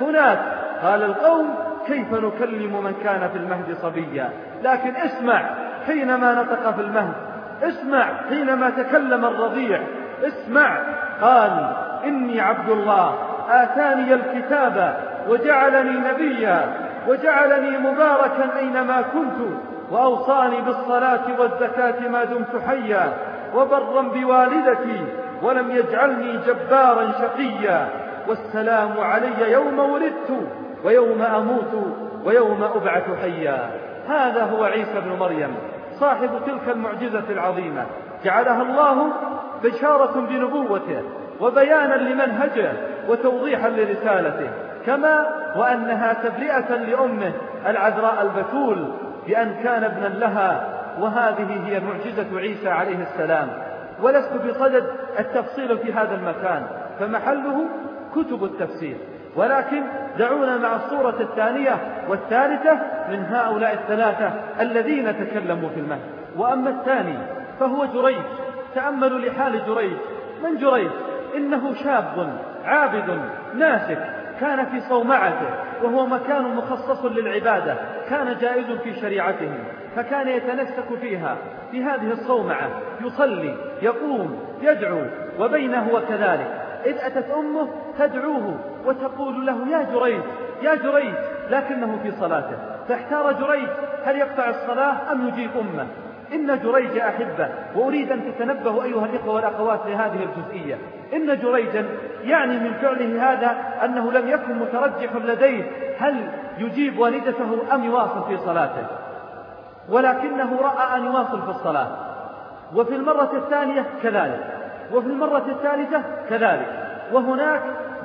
هناك 0.01 0.39
قال 0.83 1.03
القوم 1.03 1.55
كيف 1.87 2.13
نكلم 2.13 2.85
من 2.85 2.95
كان 3.05 3.29
في 3.29 3.39
المهد 3.39 3.77
صبيا؟ 3.83 4.31
لكن 4.63 4.97
اسمع 4.97 5.43
حينما 5.87 6.35
نطق 6.35 6.71
في 6.75 6.81
المهد 6.81 7.15
اسمع 7.63 8.07
حينما 8.29 8.71
تكلم 8.71 9.25
الرضيع 9.25 9.81
اسمع. 10.25 10.79
قال 11.21 11.77
إني 12.05 12.41
عبد 12.41 12.69
الله 12.69 13.15
آتاني 13.51 14.15
الكتاب 14.15 14.97
وجعلني 15.29 16.11
نبيا 16.11 16.87
وجعلني 17.09 17.79
مباركا 17.79 18.59
أينما 18.59 19.03
كنت 19.03 19.49
وأوصاني 19.91 20.61
بالصلاة 20.61 21.41
والزكاة 21.41 22.09
ما 22.09 22.25
دمت 22.25 22.63
حيا. 22.67 23.13
وبرا 23.55 24.03
بوالدتي 24.03 25.07
ولم 25.43 25.71
يجعلني 25.71 26.39
جبارا 26.47 27.13
شقيا. 27.13 27.89
والسلام 28.29 29.01
علي 29.01 29.53
يوم 29.53 29.79
ولدت 29.79 30.31
ويوم 30.85 31.23
أموت 31.23 31.95
ويوم 32.25 32.63
أبعث 32.63 33.05
حيا. 33.23 33.71
هذا 34.09 34.45
هو 34.45 34.65
عيسى 34.65 35.01
بن 35.01 35.17
مريم 35.21 35.55
صاحب 36.01 36.31
تلك 36.47 36.69
المعجزة 36.69 37.25
العظيمة. 37.31 37.87
جعلها 38.25 38.63
الله 38.63 39.13
بشارة 39.65 40.21
بنبوته 40.21 41.03
وبيانا 41.41 41.95
لمنهجه 41.95 42.73
وتوضيحا 43.09 43.69
لرسالته. 43.69 44.51
كما 44.87 45.27
وأنها 45.57 46.13
تبرئة 46.13 46.75
لأمه 46.77 47.33
العذراء 47.67 48.23
البتول 48.23 48.93
بأن 49.27 49.55
كان 49.65 49.85
ابنا 49.85 50.09
لها 50.09 50.76
وهذه 51.01 51.67
هي 51.67 51.81
معجزة 51.81 52.39
عيسى 52.39 52.69
عليه 52.69 53.03
السلام. 53.03 53.49
ولست 54.03 54.33
بصدد 54.33 54.85
التفصيل 55.19 55.79
في 55.79 55.93
هذا 55.93 56.15
المكان 56.15 56.67
فمحله 57.01 57.67
كتب 58.15 58.45
التفسير. 58.45 58.97
ولكن 59.37 59.83
دعونا 60.19 60.57
مع 60.57 60.77
الصورة 60.77 61.21
الثانية 61.21 61.79
والثالثة 62.09 62.73
من 63.11 63.27
هؤلاء 63.31 63.73
الثلاثة 63.75 64.31
الذين 64.61 65.27
تكلموا 65.27 65.69
في 65.69 65.81
المهد. 65.81 66.01
وأما 66.37 66.71
الثاني 66.71 67.19
فهو 67.61 67.85
جريج. 67.85 68.23
تأملوا 68.75 69.19
لحال 69.19 69.67
جريج. 69.67 69.97
من 70.45 70.59
جريج؟ 70.59 70.91
إنه 71.37 71.75
شاب 71.75 72.39
عابد 72.65 73.21
ناسك. 73.55 73.99
كان 74.41 74.65
في 74.67 74.81
صومعته 74.81 75.49
وهو 75.83 76.07
مكان 76.07 76.57
مخصص 76.57 77.05
للعبادة 77.05 77.77
كان 78.11 78.37
جائز 78.41 78.71
في 78.71 79.01
شريعتهم 79.01 79.59
فكان 79.97 80.29
يتنسك 80.29 80.99
فيها 81.01 81.37
في 81.71 81.85
هذه 81.85 82.13
الصومعة 82.13 82.69
يصلي 83.01 83.57
يقوم 83.83 84.41
يدعو 84.63 85.03
وبينه 85.39 85.89
وكذلك. 85.93 86.63
إذ 86.87 86.97
أتت 86.99 87.31
أمه 87.31 87.69
تدعوه 87.99 88.59
وتقول 88.87 89.47
له 89.47 89.69
يا 89.69 89.83
جريج 89.83 90.21
يا 90.63 90.75
جريج 90.75 91.15
لكنه 91.51 91.99
في 92.03 92.11
صلاته. 92.11 92.57
فاحتار 92.89 93.33
جريج 93.33 93.69
هل 94.05 94.17
يقطع 94.17 94.49
الصلاة 94.49 95.13
أم 95.13 95.29
يجيب 95.29 95.51
أمه؟ 95.61 95.87
إن 96.33 96.61
جريج 96.63 96.99
أحبة 96.99 97.49
وأريد 97.75 98.13
أن 98.13 98.33
تتنبهوا 98.33 98.85
أيها 98.85 99.07
الإخوة 99.07 99.35
والأخوات 99.35 99.81
لهذه 99.87 100.19
الجزئية. 100.23 100.79
إن 101.13 101.39
جريجا 101.39 101.87
يعني 102.23 102.59
من 102.59 102.73
فعله 102.73 103.33
هذا 103.33 103.57
أنه 103.85 104.13
لم 104.13 104.29
يكن 104.29 104.59
مترجح 104.59 105.17
لديه 105.17 105.65
هل 105.99 106.29
يجيب 106.59 106.99
والدته 106.99 107.75
أم 107.75 107.85
يواصل 107.85 108.25
في 108.29 108.37
صلاته. 108.37 108.87
ولكنه 109.89 110.61
رأى 110.63 110.97
أن 110.97 111.05
يواصل 111.05 111.43
في 111.43 111.49
الصلاة. 111.49 111.89
وفي 112.75 112.97
المرة 112.97 113.31
الثانية 113.33 113.85
كذلك. 114.03 114.45
وفي 114.93 115.07
المرة 115.07 115.45
الثالثة 115.49 116.03
كذلك. 116.29 116.87
وهناك 117.13 117.63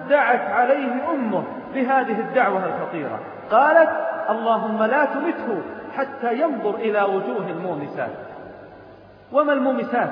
دعت 0.10 0.52
عليه 0.52 1.12
أمه 1.14 1.44
بهذه 1.74 2.20
الدعوة 2.20 2.62
الخطيرة. 2.66 3.20
قالت 3.52 3.90
اللهم 4.32 4.84
لا 4.84 5.06
تمته 5.06 5.62
حتى 5.96 6.34
ينظر 6.34 6.76
إلى 6.76 7.02
وجوه 7.02 7.48
المومسات. 7.50 8.12
وما 9.32 9.54
المومسات؟ 9.54 10.10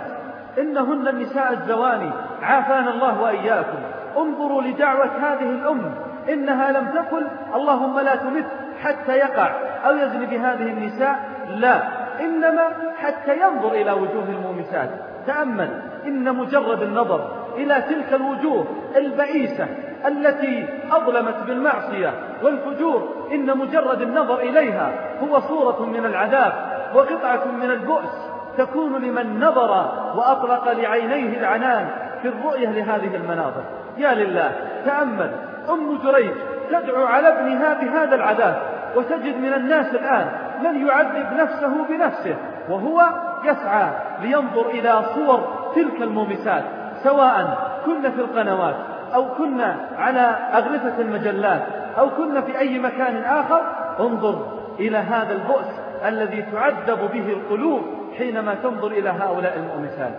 إنهن 0.59 1.07
النساء 1.07 1.53
الزواني. 1.53 2.09
عافانا 2.41 2.89
الله 2.89 3.21
وإياكم. 3.21 3.77
انظروا 4.17 4.61
لدعوة 4.61 5.05
هذه 5.05 5.49
الأم. 5.49 5.91
إنها 6.29 6.71
لم 6.71 6.87
تقل 6.87 7.27
اللهم 7.55 7.99
لا 7.99 8.15
تمت 8.15 8.45
حتى 8.83 9.11
يقع 9.11 9.51
أو 9.85 9.95
يزني 9.95 10.25
بهذه 10.25 10.69
النساء. 10.69 11.19
لا. 11.49 11.81
إنما 12.19 12.63
حتى 12.97 13.39
ينظر 13.39 13.71
إلى 13.71 13.91
وجوه 13.91 14.29
المومسات. 14.29 14.89
تأمل. 15.27 15.81
إن 16.05 16.35
مجرد 16.35 16.81
النظر 16.81 17.27
إلى 17.63 17.81
تلك 17.81 18.13
الوجوه 18.13 18.65
البئيسة 18.95 19.67
التي 20.07 20.67
أظلمت 20.91 21.35
بالمعصية 21.47 22.13
والفجور 22.43 23.27
إن 23.31 23.57
مجرد 23.57 24.01
النظر 24.01 24.39
إليها 24.39 24.91
هو 25.23 25.39
صورة 25.39 25.85
من 25.85 26.05
العذاب 26.05 26.53
وقطعة 26.95 27.45
من 27.45 27.71
البؤس. 27.71 28.29
تكون 28.57 29.01
لمن 29.01 29.39
نظر 29.39 29.71
وأطلق 30.15 30.71
لعينيه 30.71 31.39
العنان 31.39 31.89
في 32.21 32.27
الرؤية 32.27 32.69
لهذه 32.69 33.15
المناظر. 33.15 33.63
يا 33.97 34.13
لله 34.13 34.51
تأمل. 34.85 35.31
أم 35.69 35.97
جريج 35.97 36.31
تدعو 36.71 37.05
على 37.05 37.27
ابنها 37.27 37.73
بهذا 37.73 38.15
العذاب 38.15 38.61
وتجد 38.95 39.37
من 39.37 39.53
الناس 39.53 39.95
الآن 39.95 40.27
من 40.63 40.87
يعذب 40.87 41.33
نفسه 41.33 41.85
بنفسه 41.89 42.35
وهو 42.69 43.01
يسعى 43.45 43.89
لينظر 44.21 44.69
إلى 44.69 45.03
صور 45.15 45.47
تلك 45.75 46.01
المومسات. 46.01 46.63
سواء 47.03 47.57
كنا 47.85 48.09
في 48.09 48.21
القنوات 48.21 48.75
أو 49.15 49.25
كنا 49.35 49.75
على 49.97 50.21
أغرفة 50.53 51.01
المجلات 51.01 51.61
أو 51.97 52.09
كنا 52.09 52.41
في 52.41 52.59
أي 52.59 52.79
مكان 52.79 53.23
آخر 53.23 53.61
انظر 53.99 54.45
إلى 54.79 54.97
هذا 54.97 55.33
البؤس 55.33 55.79
الذي 56.05 56.41
تعذب 56.41 57.11
به 57.13 57.33
القلوب 57.33 57.81
حينما 58.17 58.55
تنظر 58.63 58.87
إلى 58.87 59.09
هؤلاء 59.09 59.57
المؤمسات. 59.57 60.13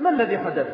ما 0.00 0.10
الذي 0.10 0.38
حدث؟ 0.38 0.66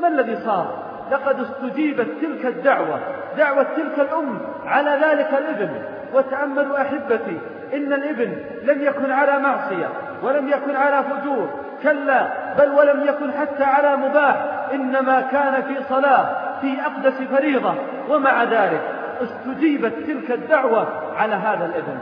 ما 0.00 0.08
الذي 0.08 0.36
صار؟ 0.36 0.84
لقد 1.10 1.40
استجيبت 1.40 2.08
تلك 2.20 2.46
الدعوة 2.46 3.00
دعوة 3.38 3.62
تلك 3.62 4.00
الأم 4.00 4.38
على 4.66 4.90
ذلك 4.90 5.28
الابن. 5.38 5.93
وتأملوا 6.14 6.80
أحبتي 6.80 7.38
إن 7.74 7.92
الإبن 7.92 8.36
لم 8.62 8.82
يكن 8.82 9.10
على 9.10 9.38
معصية 9.38 9.88
ولم 10.22 10.48
يكن 10.48 10.76
على 10.76 11.04
فجور. 11.04 11.50
كلا 11.82 12.28
بل 12.58 12.70
ولم 12.70 13.02
يكن 13.08 13.32
حتى 13.32 13.64
على 13.64 13.96
مباح. 13.96 14.46
إنما 14.72 15.20
كان 15.20 15.62
في 15.62 15.82
صلاة 15.88 16.26
في 16.60 16.76
أقدس 16.86 17.22
فريضة. 17.22 17.74
ومع 18.10 18.44
ذلك 18.44 18.80
استجيبت 19.22 19.92
تلك 20.06 20.30
الدعوة 20.30 20.88
على 21.16 21.34
هذا 21.34 21.66
الإبن. 21.66 21.98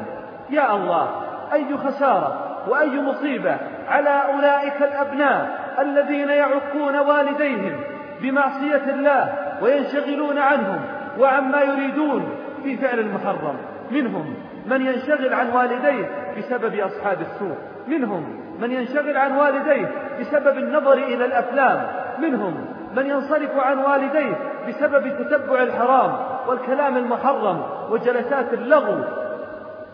يا 0.50 0.74
الله 0.74 1.08
أي 1.52 1.76
خسارة 1.76 2.52
وأي 2.68 3.00
مصيبة 3.00 3.56
على 3.88 4.22
أولئك 4.34 4.82
الأبناء 4.82 5.62
الذين 5.78 6.28
يعقون 6.28 6.96
والديهم 6.96 7.80
بمعصية 8.20 8.82
الله 8.88 9.32
وينشغلون 9.62 10.38
عنهم 10.38 10.80
وعما 11.18 11.60
يريدون 11.60 12.36
في 12.62 12.76
فعل 12.76 12.98
المحرم. 12.98 13.71
منهم 13.92 14.34
من 14.66 14.86
ينشغل 14.86 15.34
عن 15.34 15.50
والديه 15.50 16.10
بسبب 16.38 16.74
أصحاب 16.74 17.20
السوء. 17.20 17.56
منهم 17.88 18.40
من 18.60 18.70
ينشغل 18.70 19.16
عن 19.16 19.36
والديه 19.36 19.90
بسبب 20.20 20.58
النظر 20.58 20.92
إلى 20.92 21.24
الأفلام. 21.24 21.86
منهم 22.22 22.64
من 22.96 23.06
ينصرف 23.06 23.56
عن 23.56 23.78
والديه 23.78 24.36
بسبب 24.68 25.08
تتبع 25.08 25.62
الحرام 25.62 26.12
والكلام 26.48 26.96
المحرم 26.96 27.62
وجلسات 27.90 28.52
اللغو 28.52 29.04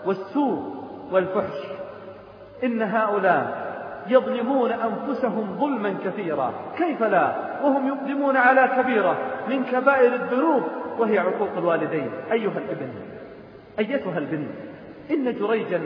والسوء 0.07 0.75
والفحش. 1.13 1.59
إن 2.65 2.83
هؤلاء 2.83 3.69
يظلمون 4.09 4.71
أنفسهم 4.73 5.57
ظلما 5.61 5.95
كثيرا. 6.05 6.53
كيف 6.77 7.03
لا؟ 7.03 7.33
وهم 7.63 7.89
يقدمون 7.89 8.37
على 8.37 8.71
كبيرة 8.77 9.17
من 9.49 9.65
كبائر 9.65 10.15
الذنوب 10.15 10.63
وهي 10.99 11.19
عقوق 11.19 11.57
الوالدين. 11.59 12.11
أيها 12.33 12.59
الابن. 12.59 13.18
أيتها 13.79 14.19
البنت 14.19 14.49
إن 15.11 15.35
جريجا 15.35 15.81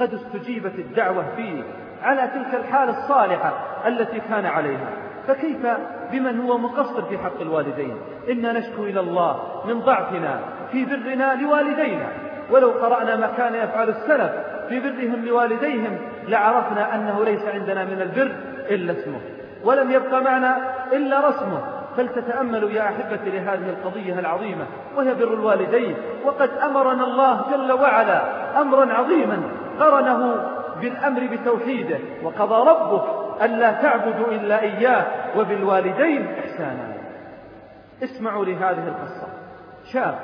قد 0.00 0.14
استجيبت 0.14 0.74
الدعوة 0.78 1.24
فيه 1.36 1.62
على 2.02 2.30
تلك 2.34 2.54
الحالة 2.54 2.98
الصالحة 2.98 3.52
التي 3.86 4.20
كان 4.20 4.46
عليها. 4.46 4.88
فكيف 5.26 5.66
بمن 6.12 6.40
هو 6.40 6.58
مقصر 6.58 7.02
في 7.02 7.18
حق 7.18 7.40
الوالدين؟ 7.40 7.96
إنا 8.30 8.52
نشكو 8.52 8.84
إلى 8.84 9.00
الله 9.00 9.62
من 9.66 9.80
ضعفنا 9.80 10.40
في 10.72 10.84
برنا 10.84 11.34
لوالدينا. 11.34 12.08
ولو 12.50 12.70
قرأنا 12.70 13.16
ما 13.16 13.26
كان 13.26 13.54
يفعل 13.54 13.88
السلف 13.88 14.32
في 14.68 14.80
برهم 14.80 15.24
لوالديهم 15.24 15.98
لعرفنا 16.28 16.94
أنه 16.94 17.24
ليس 17.24 17.42
عندنا 17.42 17.84
من 17.84 18.02
البر 18.02 18.36
إلا 18.70 18.92
اسمه. 18.92 19.20
ولم 19.64 19.90
يبقى 19.90 20.22
معنا 20.22 20.56
إلا 20.92 21.28
رسمه. 21.28 21.81
فلتتأملوا 21.96 22.70
يا 22.70 22.82
أحبتي 22.82 23.30
لهذه 23.30 23.70
القضية 23.70 24.18
العظيمة 24.18 24.66
وهي 24.96 25.14
بر 25.14 25.34
الوالدين 25.34 25.96
وقد 26.24 26.50
أمرنا 26.50 27.04
الله 27.04 27.44
جل 27.50 27.72
وعلا 27.72 28.22
أمرا 28.60 28.92
عظيما 28.92 29.42
قرنه 29.80 30.36
بالأمر 30.80 31.28
بتوحيده 31.32 31.98
وقضى 32.22 32.70
ربك 32.70 33.04
ألا 33.42 33.72
تعبدوا 33.72 34.26
إلا 34.26 34.60
إياه 34.60 35.04
وبالوالدين 35.36 36.26
إحسانا. 36.38 36.94
اسمعوا 38.02 38.44
لهذه 38.44 38.88
القصة. 38.88 39.26
شاب 39.92 40.14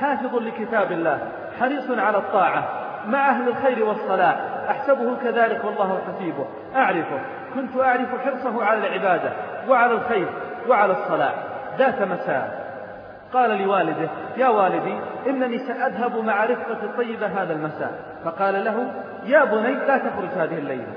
حافظ 0.00 0.36
لكتاب 0.36 0.92
الله 0.92 1.18
حريص 1.60 1.90
على 1.90 2.18
الطاعة 2.18 2.68
مع 3.06 3.28
أهل 3.28 3.48
الخير 3.48 3.84
والصلاح 3.84 4.36
أحسبه 4.70 5.16
كذلك 5.22 5.64
والله 5.64 6.00
حسيبه. 6.08 6.46
أعرفه 6.76 7.20
كنت 7.54 7.76
أعرف 7.80 8.08
حرصه 8.24 8.64
على 8.64 8.78
العبادة 8.78 9.32
وعلى 9.68 9.92
الخير 9.92 10.28
وعلى 10.68 10.92
الصلاة. 10.92 11.32
ذات 11.78 12.02
مساء. 12.02 12.70
قال 13.32 13.50
لوالده 13.62 14.08
يا 14.36 14.48
والدي 14.48 14.98
إنني 15.26 15.58
سأذهب 15.58 16.24
مع 16.24 16.44
رفقة 16.44 16.78
الطيبة 16.82 17.26
هذا 17.26 17.52
المساء. 17.52 17.92
فقال 18.24 18.64
له 18.64 18.92
يا 19.24 19.44
بني 19.44 19.74
لا 19.74 19.98
تخرج 19.98 20.28
هذه 20.36 20.58
الليلة. 20.58 20.92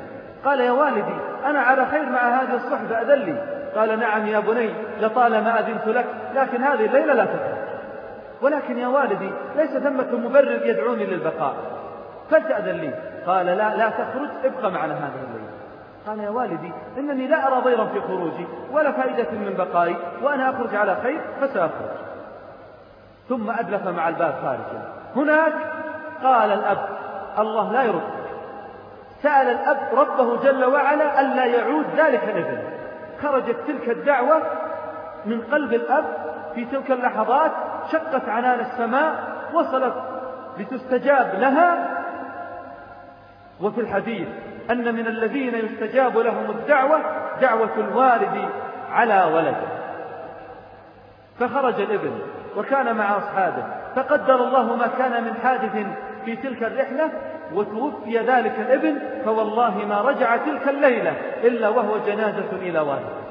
قال 0.46 0.60
يا 0.60 0.72
والدي 0.72 1.16
أنا 1.46 1.60
على 1.60 1.86
خير 1.86 2.10
مع 2.10 2.42
هذه 2.42 2.56
الصحبة 2.56 3.02
أذن 3.02 3.20
لي. 3.20 3.36
قال 3.76 4.00
نعم 4.00 4.28
يا 4.28 4.40
بني 4.40 4.74
لطالما 5.02 5.60
أذنت 5.60 5.88
لك 5.88 6.06
لكن 6.36 6.64
هذه 6.64 6.86
الليلة 6.86 7.14
لا 7.14 7.26
تخرج. 7.26 7.64
ولكن 8.42 8.78
يا 8.78 8.88
والدي 8.88 9.32
ليس 9.56 9.78
ثمة 9.78 10.16
مبرر 10.18 10.66
يدعوني 10.66 11.06
للبقاء. 11.06 11.56
فلتأذن 12.30 12.76
لي. 12.76 12.94
قال 13.28 13.46
لا 13.46 13.76
لا 13.76 13.90
تخرج 13.90 14.30
ابقى 14.46 14.72
معنا 14.72 14.94
هذه 14.94 15.24
الليلة. 15.28 15.43
قال 16.08 16.20
يا 16.20 16.30
والدي 16.30 16.72
إنني 16.98 17.28
لا 17.28 17.48
أرى 17.48 17.62
ضيرا 17.62 17.86
في 17.86 18.02
خروجي 18.02 18.48
ولا 18.72 18.92
فائدة 18.92 19.32
من 19.32 19.54
بقائي 19.58 19.96
وأنا 20.22 20.50
أخرج 20.50 20.76
على 20.76 20.98
خير 21.04 21.22
فسأخرج. 21.42 21.90
ثم 23.30 23.50
أدلف 23.50 23.88
مع 23.88 24.10
الباب 24.10 24.34
خارجا. 24.44 24.88
هناك؟ 25.16 25.54
قال 26.24 26.52
الأب 26.52 26.88
الله 27.40 27.72
لا 27.74 27.84
يرد. 27.84 28.02
سأل 29.22 29.48
الأب 29.48 29.78
ربه 29.94 30.44
جل 30.44 30.66
وعلا 30.66 31.22
ألا 31.22 31.46
يعود 31.46 31.86
ذلك 31.98 32.24
الابن 32.24 32.58
خرجت 33.22 33.58
تلك 33.68 33.90
الدعوة 33.90 34.42
من 35.26 35.42
قلب 35.42 35.74
الأب 35.74 36.06
في 36.56 36.66
تلك 36.66 36.92
اللحظات 36.92 37.52
شقت 37.92 38.30
عنان 38.30 38.60
السماء 38.60 39.14
وصلت 39.54 39.94
لتستجاب 40.58 41.36
لها. 41.40 41.90
وفي 43.62 43.82
الحديث 43.82 44.28
أن 44.72 44.96
من 44.96 45.08
الذين 45.08 45.56
يستجاب 45.56 46.18
لهم 46.18 46.50
الدعوة 46.50 47.00
دعوة 47.42 47.70
الوالد 47.78 48.50
على 48.92 49.32
ولده. 49.34 49.84
فخرج 51.40 51.82
الابن 51.82 52.12
وكان 52.58 52.96
مع 52.96 53.18
أصحابه 53.18 53.64
فقدر 53.96 54.36
الله 54.36 54.76
ما 54.76 54.88
كان 54.88 55.24
من 55.24 55.34
حادث 55.44 55.88
في 56.26 56.36
تلك 56.36 56.64
الرحلة 56.64 57.10
وتوفي 57.54 58.20
ذلك 58.20 58.60
الابن 58.60 59.00
فوالله 59.26 59.86
ما 59.86 60.02
رجع 60.02 60.38
تلك 60.38 60.70
الليلة 60.70 61.14
إلا 61.44 61.70
وهو 61.70 61.98
جنازة 61.98 62.52
إلى 62.52 62.80
والده. 62.80 63.24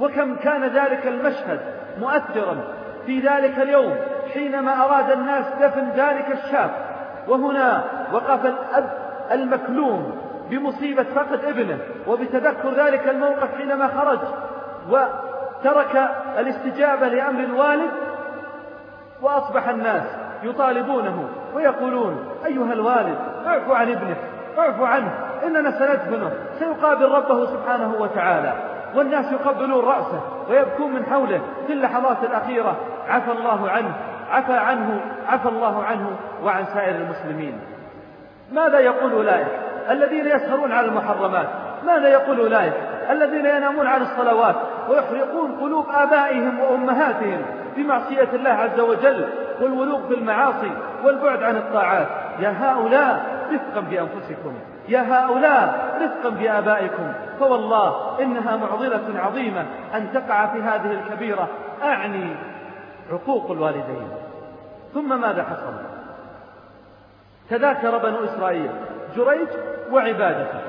وكم 0.00 0.36
كان 0.36 0.64
ذلك 0.64 1.06
المشهد 1.06 1.60
مؤثرا 2.00 2.56
في 3.06 3.20
ذلك 3.20 3.58
اليوم 3.58 3.96
حينما 4.34 4.84
أراد 4.84 5.10
الناس 5.10 5.44
دفن 5.60 5.90
ذلك 5.90 6.26
الشاب 6.32 6.70
وهنا 7.28 7.84
وقف 8.12 8.46
الأب 8.46 9.07
المكلوم 9.32 10.18
بمصيبة 10.50 11.02
فقد 11.02 11.44
ابنه 11.44 11.78
وبتذكر 12.06 12.74
ذلك 12.74 13.08
الموقف 13.08 13.56
حينما 13.56 13.86
خرج 13.86 14.18
وترك 14.90 16.10
الاستجابة 16.38 17.08
لأمر 17.08 17.44
الوالد 17.44 17.90
وأصبح 19.22 19.68
الناس 19.68 20.02
يطالبونه 20.42 21.28
ويقولون 21.54 22.28
أيها 22.46 22.72
الوالد 22.72 23.18
اعفو 23.46 23.72
عن 23.72 23.90
ابنك 23.90 24.16
اعفو 24.58 24.84
عنه 24.84 25.10
إننا 25.44 25.70
سندفنه 25.70 26.32
سيقابل 26.58 27.08
ربه 27.08 27.46
سبحانه 27.46 27.94
وتعالى. 27.98 28.52
والناس 28.94 29.32
يقبلون 29.32 29.84
رأسه 29.84 30.20
ويبكون 30.50 30.92
من 30.92 31.06
حوله 31.06 31.40
في 31.66 31.72
اللحظات 31.72 32.24
الأخيرة. 32.24 32.76
عفى 33.08 33.32
الله 33.32 33.70
عنه 33.70 33.92
عفى 34.30 34.52
عنه 34.52 35.00
عفى 35.28 35.48
الله 35.48 35.84
عنه 35.84 36.10
وعن 36.44 36.64
سائر 36.64 36.94
المسلمين. 36.94 37.60
ماذا 38.52 38.78
يقول 38.78 39.12
أولئك؟ 39.12 39.48
الذين 39.90 40.26
يسهرون 40.26 40.72
على 40.72 40.86
المحرمات. 40.86 41.48
ماذا 41.86 42.08
يقول 42.08 42.40
أولئك؟ 42.40 42.74
الذين 43.10 43.46
ينامون 43.46 43.86
عن 43.86 44.02
الصلوات 44.02 44.56
ويحرقون 44.88 45.52
قلوب 45.60 45.86
آبائهم 45.90 46.60
وأمهاتهم 46.60 47.42
بمعصية 47.76 48.28
الله 48.32 48.50
عز 48.50 48.80
وجل 48.80 49.28
والولوغ 49.60 50.08
في 50.08 50.14
المعاصي 50.14 50.70
والبعد 51.04 51.42
عن 51.42 51.56
الطاعات. 51.56 52.08
يا 52.38 52.54
هؤلاء 52.58 53.24
رفقا 53.52 53.80
بأنفسكم. 53.80 54.54
يا 54.88 55.00
هؤلاء 55.00 55.98
رفقا 56.02 56.28
بآبائكم. 56.28 57.12
فوالله 57.40 58.20
إنها 58.20 58.56
معضلة 58.56 59.20
عظيمة 59.20 59.66
أن 59.94 60.12
تقع 60.12 60.46
في 60.46 60.62
هذه 60.62 60.92
الكبيرة. 60.92 61.48
أعني 61.82 62.36
عقوق 63.12 63.50
الوالدين. 63.50 64.08
ثم 64.94 65.20
ماذا 65.20 65.42
حصل؟ 65.42 65.97
تذاكر 67.50 67.98
بنو 67.98 68.24
إسرائيل 68.24 68.70
جريج 69.16 69.48
وعبادته. 69.90 70.60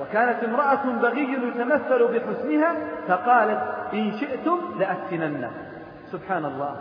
وكانت 0.00 0.44
امرأة 0.44 0.84
بغي 1.02 1.32
يتمثل 1.32 2.08
بحسنها 2.08 2.74
فقالت 3.08 3.60
إن 3.92 4.12
شئتم 4.12 4.58
لأفتننه. 4.78 5.50
سبحان 6.12 6.44
الله. 6.44 6.76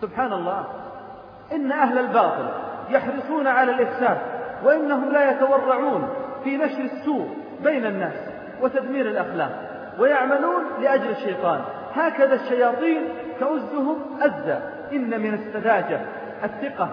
سبحان 0.00 0.32
الله. 0.32 0.64
إن 1.52 1.72
أهل 1.72 1.98
الباطل 1.98 2.48
يحرصون 2.90 3.46
على 3.46 3.72
الإفساد 3.72 4.18
وإنهم 4.64 5.12
لا 5.12 5.30
يتورعون 5.30 6.08
في 6.44 6.56
نشر 6.56 6.80
السوء 6.80 7.28
بين 7.64 7.86
الناس 7.86 8.28
وتدمير 8.62 9.06
الأخلاق 9.06 9.50
ويعملون 9.98 10.62
لأجل 10.80 11.10
الشيطان. 11.10 11.60
هكذا 11.94 12.34
الشياطين 12.34 13.02
تؤزهم 13.40 13.96
أزا 14.20 14.72
إن 14.92 15.20
من 15.20 15.34
السذاجة 15.34 16.00
الثقة 16.44 16.88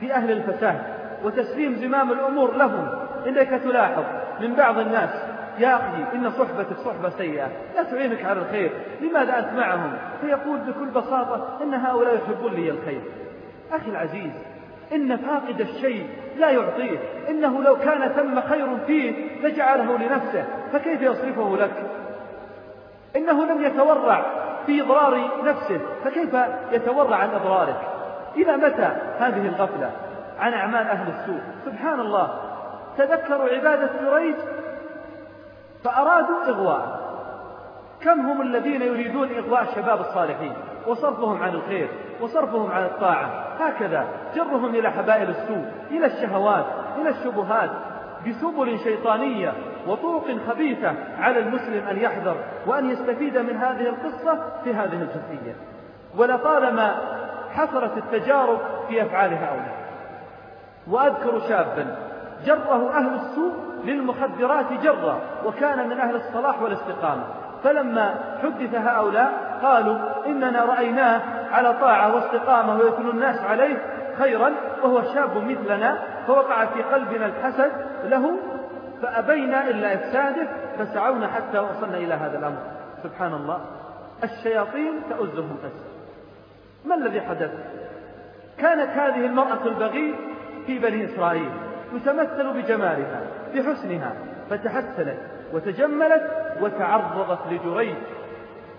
في 0.00 0.14
أهل 0.14 0.30
الفساد. 0.30 0.97
وتسليم 1.24 1.74
زمام 1.74 2.12
الأمور 2.12 2.56
لهم. 2.56 2.88
إنك 3.26 3.60
تلاحظ 3.64 4.04
من 4.40 4.54
بعض 4.54 4.78
الناس 4.78 5.10
يا 5.58 5.76
أخي 5.76 6.16
إن 6.16 6.30
صحبتك 6.30 6.76
صحبة 6.84 7.10
سيئة. 7.10 7.48
لا 7.76 7.82
تعينك 7.82 8.24
على 8.24 8.40
الخير. 8.40 8.70
لماذا 9.00 9.38
أنت 9.38 9.52
معهم؟ 9.52 9.92
فيقول 10.20 10.58
بكل 10.58 10.86
بساطة 10.86 11.58
إن 11.62 11.74
هؤلاء 11.74 12.14
يحبون 12.14 12.52
لي 12.52 12.70
الخير. 12.70 13.00
أخي 13.72 13.90
العزيز 13.90 14.32
إن 14.92 15.16
فاقد 15.16 15.60
الشيء 15.60 16.06
لا 16.38 16.50
يعطيه. 16.50 16.98
إنه 17.28 17.62
لو 17.62 17.76
كان 17.76 18.08
ثم 18.08 18.40
خير 18.40 18.66
فيه 18.86 19.12
لجعله 19.42 19.98
لنفسه. 19.98 20.44
فكيف 20.72 21.02
يصرفه 21.02 21.56
لك؟ 21.56 21.72
إنه 23.16 23.44
لم 23.44 23.62
يتورع 23.62 24.22
في 24.66 24.82
إضرار 24.82 25.30
نفسه. 25.44 25.80
فكيف 26.04 26.36
يتورع 26.72 27.16
عن 27.16 27.28
إضرارك 27.28 27.80
إلى 28.36 28.56
متى 28.56 28.92
هذه 29.18 29.48
الغفلة؟ 29.48 29.90
عن 30.38 30.52
أعمال 30.52 30.88
أهل 30.88 31.08
السوء. 31.08 31.40
سبحان 31.64 32.00
الله 32.00 32.30
تذكروا 32.98 33.48
عبادة 33.48 33.90
جريج 34.02 34.36
فأرادوا 35.84 36.48
إغواء. 36.48 37.08
كم 38.00 38.20
هم 38.20 38.42
الذين 38.42 38.82
يريدون 38.82 39.28
إغواء 39.34 39.62
الشباب 39.62 40.00
الصالحين؟ 40.00 40.52
وصرفهم 40.86 41.42
عن 41.42 41.54
الخير 41.54 41.88
وصرفهم 42.20 42.70
عن 42.70 42.82
الطاعة. 42.82 43.26
هكذا. 43.60 44.06
جرهم 44.34 44.74
إلى 44.74 44.90
حبائل 44.90 45.30
السوء 45.30 45.64
إلى 45.90 46.06
الشهوات 46.06 46.64
إلى 46.96 47.08
الشبهات. 47.08 47.70
بسبل 48.26 48.78
شيطانية 48.78 49.52
وطرق 49.86 50.24
خبيثة 50.48 50.94
على 51.18 51.38
المسلم 51.38 51.88
أن 51.88 51.96
يحذر 51.96 52.36
وأن 52.66 52.90
يستفيد 52.90 53.38
من 53.38 53.56
هذه 53.56 53.88
القصة 53.88 54.38
في 54.64 54.74
هذه 54.74 55.02
الجزئية. 55.02 55.56
ولطالما 56.16 56.94
حصلت 57.50 57.96
التجارب 57.96 58.58
في 58.88 59.02
أفعال 59.02 59.34
هؤلاء. 59.34 59.87
وأذكر 60.90 61.40
شابا 61.48 61.96
جره 62.46 62.90
أهل 62.96 63.14
السوء 63.14 63.52
للمخدرات 63.84 64.72
جرا 64.82 65.20
وكان 65.44 65.88
من 65.88 66.00
أهل 66.00 66.16
الصلاح 66.16 66.62
والاستقامة. 66.62 67.24
فلما 67.64 68.14
حدث 68.42 68.74
هؤلاء 68.74 69.58
قالوا 69.62 69.98
إننا 70.26 70.64
رأيناه 70.64 71.20
على 71.52 71.72
طاعة 71.72 72.14
واستقامة 72.14 72.76
ويثنو 72.76 73.10
الناس 73.10 73.40
عليه 73.40 73.76
خيرا 74.18 74.52
وهو 74.82 75.02
شاب 75.02 75.36
مثلنا 75.36 75.98
فوقع 76.26 76.64
في 76.64 76.82
قلبنا 76.82 77.26
الحسد 77.26 77.72
له 78.04 78.30
فأبينا 79.02 79.68
إلا 79.68 79.94
إفساده 79.94 80.48
فسعونا 80.78 81.28
حتى 81.28 81.58
وصلنا 81.58 81.96
إلى 81.96 82.14
هذا 82.14 82.38
الأمر. 82.38 82.58
سبحان 83.02 83.34
الله. 83.34 83.60
الشياطين 84.24 85.02
تؤزهم 85.10 85.56
أسر 85.64 85.88
ما 86.84 86.94
الذي 86.94 87.20
حدث؟ 87.20 87.50
كانت 88.58 88.90
هذه 88.90 89.26
المرأة 89.26 89.66
البغي 89.66 90.14
في 90.68 90.78
بني 90.78 91.04
إسرائيل 91.04 91.50
تتمثل 91.92 92.52
بجمالها 92.52 93.20
بحسنها 93.54 94.12
فتحسنت 94.50 95.18
وتجملت 95.52 96.30
وتعرضت 96.60 97.38
لجريج. 97.50 97.94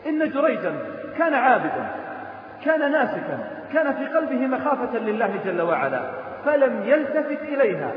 إن 0.07 0.29
جريجا 0.29 0.73
كان 1.17 1.33
عابدا 1.33 1.85
كان 2.65 2.91
ناسكا 2.91 3.39
كان 3.73 3.93
في 3.93 4.05
قلبه 4.05 4.47
مخافة 4.47 4.97
لله 4.97 5.31
جل 5.45 5.61
وعلا 5.61 6.01
فلم 6.45 6.83
يلتفت 6.85 7.41
إليها. 7.41 7.91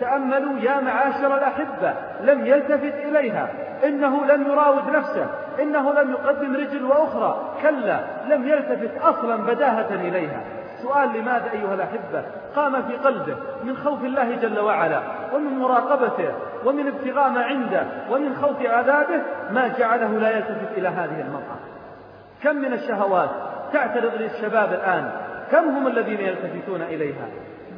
تأملوا 0.00 0.58
يا 0.60 0.80
معاشر 0.80 1.36
الأحبة 1.36 1.94
لم 2.20 2.46
يلتفت 2.46 2.94
إليها. 2.94 3.48
إنه 3.84 4.26
لم 4.26 4.46
يراود 4.46 4.90
نفسه 4.90 5.26
إنه 5.62 5.92
لم 5.92 6.10
يقدم 6.10 6.56
رجل 6.56 6.84
وأخرى. 6.84 7.54
كلا 7.62 8.00
لم 8.28 8.48
يلتفت 8.48 9.02
أصلا 9.02 9.36
بداهة 9.36 9.94
إليها. 9.94 10.40
سؤال 10.82 11.08
لماذا 11.08 11.50
أيها 11.52 11.74
الأحبة 11.74 12.24
قام 12.56 12.82
في 12.82 12.96
قلبه 12.96 13.36
من 13.64 13.76
خوف 13.76 14.04
الله 14.04 14.34
جل 14.34 14.58
وعلا 14.60 15.00
ومن 15.34 15.58
مراقبته 15.58 16.32
ومن 16.64 16.86
ابتغاء 16.86 17.30
ما 17.30 17.42
عنده 17.42 17.86
ومن 18.10 18.36
خوف 18.36 18.66
عذابه 18.66 19.22
ما 19.50 19.68
جعله 19.78 20.18
لا 20.18 20.30
يلتفت 20.30 20.78
إلى 20.78 20.88
هذه 20.88 21.20
المرأة. 21.20 21.56
كم 22.42 22.56
من 22.56 22.72
الشهوات 22.72 23.30
تعترض 23.72 24.14
للشباب 24.14 24.72
الآن؟ 24.72 25.12
كم 25.50 25.64
هم 25.64 25.86
الذين 25.86 26.20
يلتفتون 26.20 26.82
إليها؟ 26.82 27.28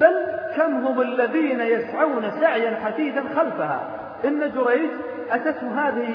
بل 0.00 0.26
كم 0.56 0.86
هم 0.86 1.00
الذين 1.00 1.60
يسعون 1.60 2.30
سعيا 2.40 2.76
حثيثا 2.84 3.22
خلفها؟ 3.36 3.80
إن 4.24 4.40
جريج 4.40 4.90
أتته 5.30 5.88
هذه 5.88 6.14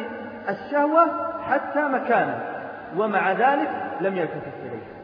الشهوة 0.50 1.06
حتى 1.50 1.82
مكانه 1.82 2.40
ومع 2.98 3.32
ذلك 3.32 3.70
لم 4.02 4.18
يلتفت 4.18 4.54
إليها. 4.62 4.98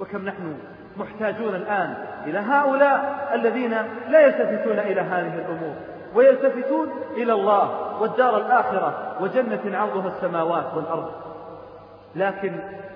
وكم 0.00 0.24
نحن 0.24 0.56
محتاجون 0.96 1.54
الآن 1.54 1.94
إلى 2.26 2.38
هؤلاء 2.38 3.30
الذين 3.34 3.76
لا 4.08 4.20
يلتفتون 4.20 4.78
إلى 4.78 5.00
هذه 5.00 5.34
الأمور 5.34 5.74
ويلتفتون 6.14 6.90
إلى 7.16 7.32
الله 7.32 7.96
والدار 8.00 8.36
الآخرة 8.36 9.16
وجنة 9.20 9.78
عرضها 9.78 10.08
السماوات 10.08 10.74
والأرض. 10.74 11.10
لكن 12.16 12.52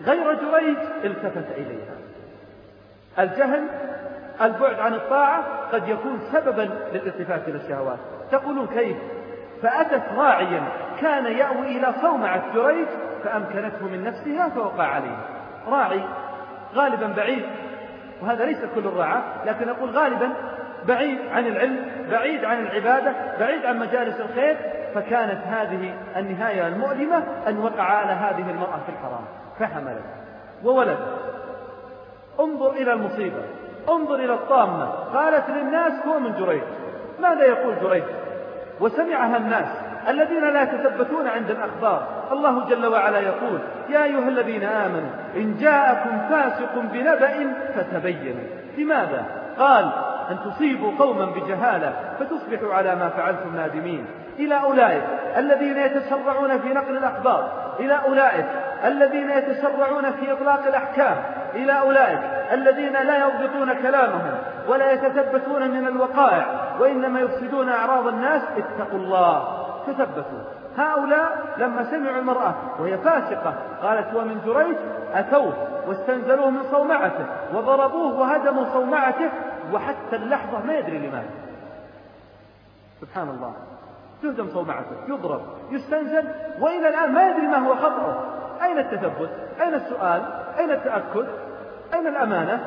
غير 0.07 0.33
جريج 0.33 0.79
التفت 1.05 1.53
إليها. 1.57 1.95
الجهل 3.19 3.69
البعد 4.41 4.81
عن 4.81 4.95
الطاعة 4.95 5.45
قد 5.73 5.89
يكون 5.89 6.21
سببا 6.33 6.71
للالتفات 6.93 7.49
إلى 7.49 7.57
الشهوات. 7.57 7.99
تقولون 8.31 8.67
كيف؟ 8.67 8.97
فأتت 9.63 10.03
راعيا 10.17 10.63
كان 11.01 11.27
يأوي 11.27 11.67
إلى 11.67 11.95
صومعة 12.03 12.55
جريج 12.55 12.89
فأمكنته 13.25 13.85
من 13.85 14.05
نفسها 14.05 14.49
فوقع 14.49 14.85
عليه. 14.85 15.17
راعي 15.69 16.01
غالبا 16.75 17.07
بعيد 17.17 17.45
وهذا 18.23 18.45
ليس 18.45 18.59
كل 18.75 18.87
الرعاة 18.87 19.23
لكن 19.47 19.69
أقول 19.69 19.91
غالبا 19.91 20.33
بعيد 20.87 21.19
عن 21.33 21.47
العلم 21.47 21.87
بعيد 22.11 22.45
عن 22.45 22.59
العبادة 22.59 23.13
بعيد 23.41 23.67
عن 23.67 23.79
مجالس 23.79 24.21
الخير 24.21 24.57
فكانت 24.95 25.47
هذه 25.47 25.95
النهاية 26.17 26.67
المؤلمة 26.67 27.23
أن 27.49 27.59
وقع 27.59 27.83
على 27.83 28.13
هذه 28.13 28.51
المرأة 28.51 28.79
في 28.87 28.93
الحرام. 28.93 29.25
فحملت. 29.59 30.05
وولد 30.65 30.99
انظر 32.41 32.71
إلى 32.71 32.93
المصيبة. 32.93 33.43
انظر 33.89 34.15
إلى 34.15 34.35
الطامة. 34.35 34.87
قالت 34.91 35.51
للناس 35.51 35.93
هو 36.07 36.19
من 36.19 36.33
جريج. 36.33 36.63
ماذا 37.21 37.45
يقول 37.45 37.75
جريج؟ 37.83 38.05
وسمعها 38.81 39.37
الناس. 39.37 39.88
الذين 40.09 40.53
لا 40.53 40.63
يتثبتون 40.63 41.29
عند 41.29 41.51
الأخبار. 41.51 42.07
الله 42.33 42.65
جل 42.65 42.87
وعلا 42.87 43.19
يقول 43.19 43.59
يا 43.89 44.05
أيها 44.05 44.29
الذين 44.29 44.65
آمنوا 44.65 45.11
إن 45.37 45.57
جاءكم 45.57 46.19
فاسق 46.31 46.79
بنبأ 46.93 47.53
فتبينوا. 47.75 48.45
لماذا؟ 48.79 49.25
قال 49.59 49.91
أن 50.31 50.37
تصيبوا 50.45 50.93
قوما 50.99 51.25
بجهالة 51.25 51.93
فتصبحوا 52.19 52.75
على 52.75 52.95
ما 52.95 53.09
فعلتم 53.09 53.57
نادمين. 53.57 54.07
إلى 54.39 54.61
أولئك 54.61 55.03
الذين 55.37 55.77
يتسرعون 55.77 56.59
في 56.59 56.69
نقل 56.69 56.97
الأخبار. 56.97 57.51
إلى 57.81 58.01
أولئك 58.09 58.47
الذين 58.85 59.31
يتسرعون 59.31 60.13
في 60.13 60.33
إطلاق 60.33 60.67
الأحكام. 60.67 61.17
إلى 61.55 61.79
أولئك 61.79 62.19
الذين 62.53 62.93
لا 62.93 63.19
يضبطون 63.19 63.73
كلامهم 63.75 64.35
ولا 64.69 64.93
يتثبتون 64.93 65.71
من 65.71 65.87
الوقائع 65.89 66.47
وإنما 66.81 67.21
يفسدون 67.21 67.69
أعراض 67.69 68.07
الناس. 68.07 68.43
اتقوا 68.57 68.99
الله. 68.99 69.68
تثبتوا. 69.93 70.43
هؤلاء 70.77 71.55
لما 71.59 71.91
سمعوا 71.91 72.19
المرأة 72.19 72.55
وهي 72.79 72.99
فاسقة 72.99 73.55
قالت 73.83 74.15
ومن 74.15 74.41
جريج 74.47 74.77
أتوه 75.15 75.55
واستنزلوه 75.87 76.51
من 76.51 76.63
صومعته 76.71 77.27
وضربوه 77.55 78.21
وهدموا 78.21 78.65
صومعته 78.73 79.31
وحتى 79.73 80.17
اللحظة 80.17 80.67
ما 80.67 80.75
يدري 80.75 80.99
لماذا. 80.99 81.31
سبحان 83.01 83.29
الله. 83.29 83.53
تهدم 84.23 84.49
صومعته 84.55 84.97
يضرب 85.09 85.41
يستنزل 85.71 86.25
وإلى 86.61 86.89
الآن 86.89 87.13
ما 87.13 87.29
يدري 87.29 87.47
ما 87.47 87.57
هو 87.59 87.75
خطره 87.75 88.25
أين 88.63 88.79
التثبت؟ 88.79 89.31
أين 89.61 89.75
السؤال؟ 89.75 90.23
أين 90.59 90.71
التأكد؟ 90.71 91.27
أين 91.95 92.07
الأمانة؟ 92.07 92.61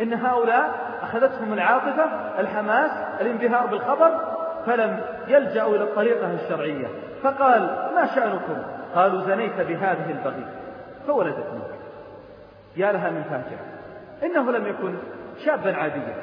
إن 0.00 0.14
هؤلاء 0.14 0.70
أخذتهم 1.02 1.52
العاطفة 1.52 2.04
الحماس 2.38 2.90
الانبهار 3.20 3.66
بالخبر 3.66 4.27
فلم 4.68 5.00
يلجأوا 5.28 5.76
إلى 5.76 5.84
الطريقة 5.84 6.32
الشرعية 6.32 6.86
فقال 7.22 7.62
ما 7.94 8.06
شأنكم؟ 8.14 8.62
قالوا 8.94 9.20
زنيت 9.20 9.60
بهذه 9.60 10.10
البغي 10.10 10.46
فولدت 11.06 11.46
منك 11.52 11.78
يا 12.76 12.92
لها 12.92 13.10
من 13.10 13.22
فاجعة 13.22 13.64
إنه 14.22 14.52
لم 14.52 14.66
يكن 14.66 14.94
شابا 15.44 15.76
عاديا 15.76 16.14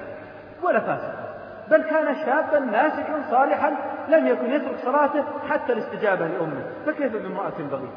ولا 0.64 0.80
فاسقا 0.80 1.26
بل 1.72 1.82
كان 1.82 2.16
شابا 2.26 2.60
ناسكا 2.60 3.24
صالحا 3.32 3.76
لم 4.10 4.28
يكن 4.28 4.52
يترك 4.52 4.78
صلاته 4.86 5.24
حتى 5.50 5.74
الاستجابة 5.74 6.28
لأمه. 6.28 6.64
فكيف 6.86 7.14
بامرأة 7.14 7.54
بغي 7.72 7.90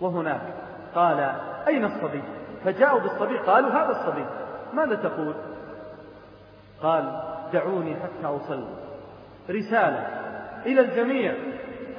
وهناك 0.00 0.40
قال 0.94 1.30
أين 1.68 1.84
الصبي؟ 1.84 2.22
فجاءوا 2.64 3.00
بالصبي 3.00 3.38
قالوا 3.38 3.70
هذا 3.70 3.90
الصبي. 3.90 4.24
ماذا 4.72 4.94
تقول؟ 4.94 5.34
قال 6.82 7.22
دعوني 7.52 7.96
حتى 7.96 8.26
أصلي. 8.26 8.87
رسالة 9.50 10.06
إلى 10.66 10.80
الجميع. 10.80 11.34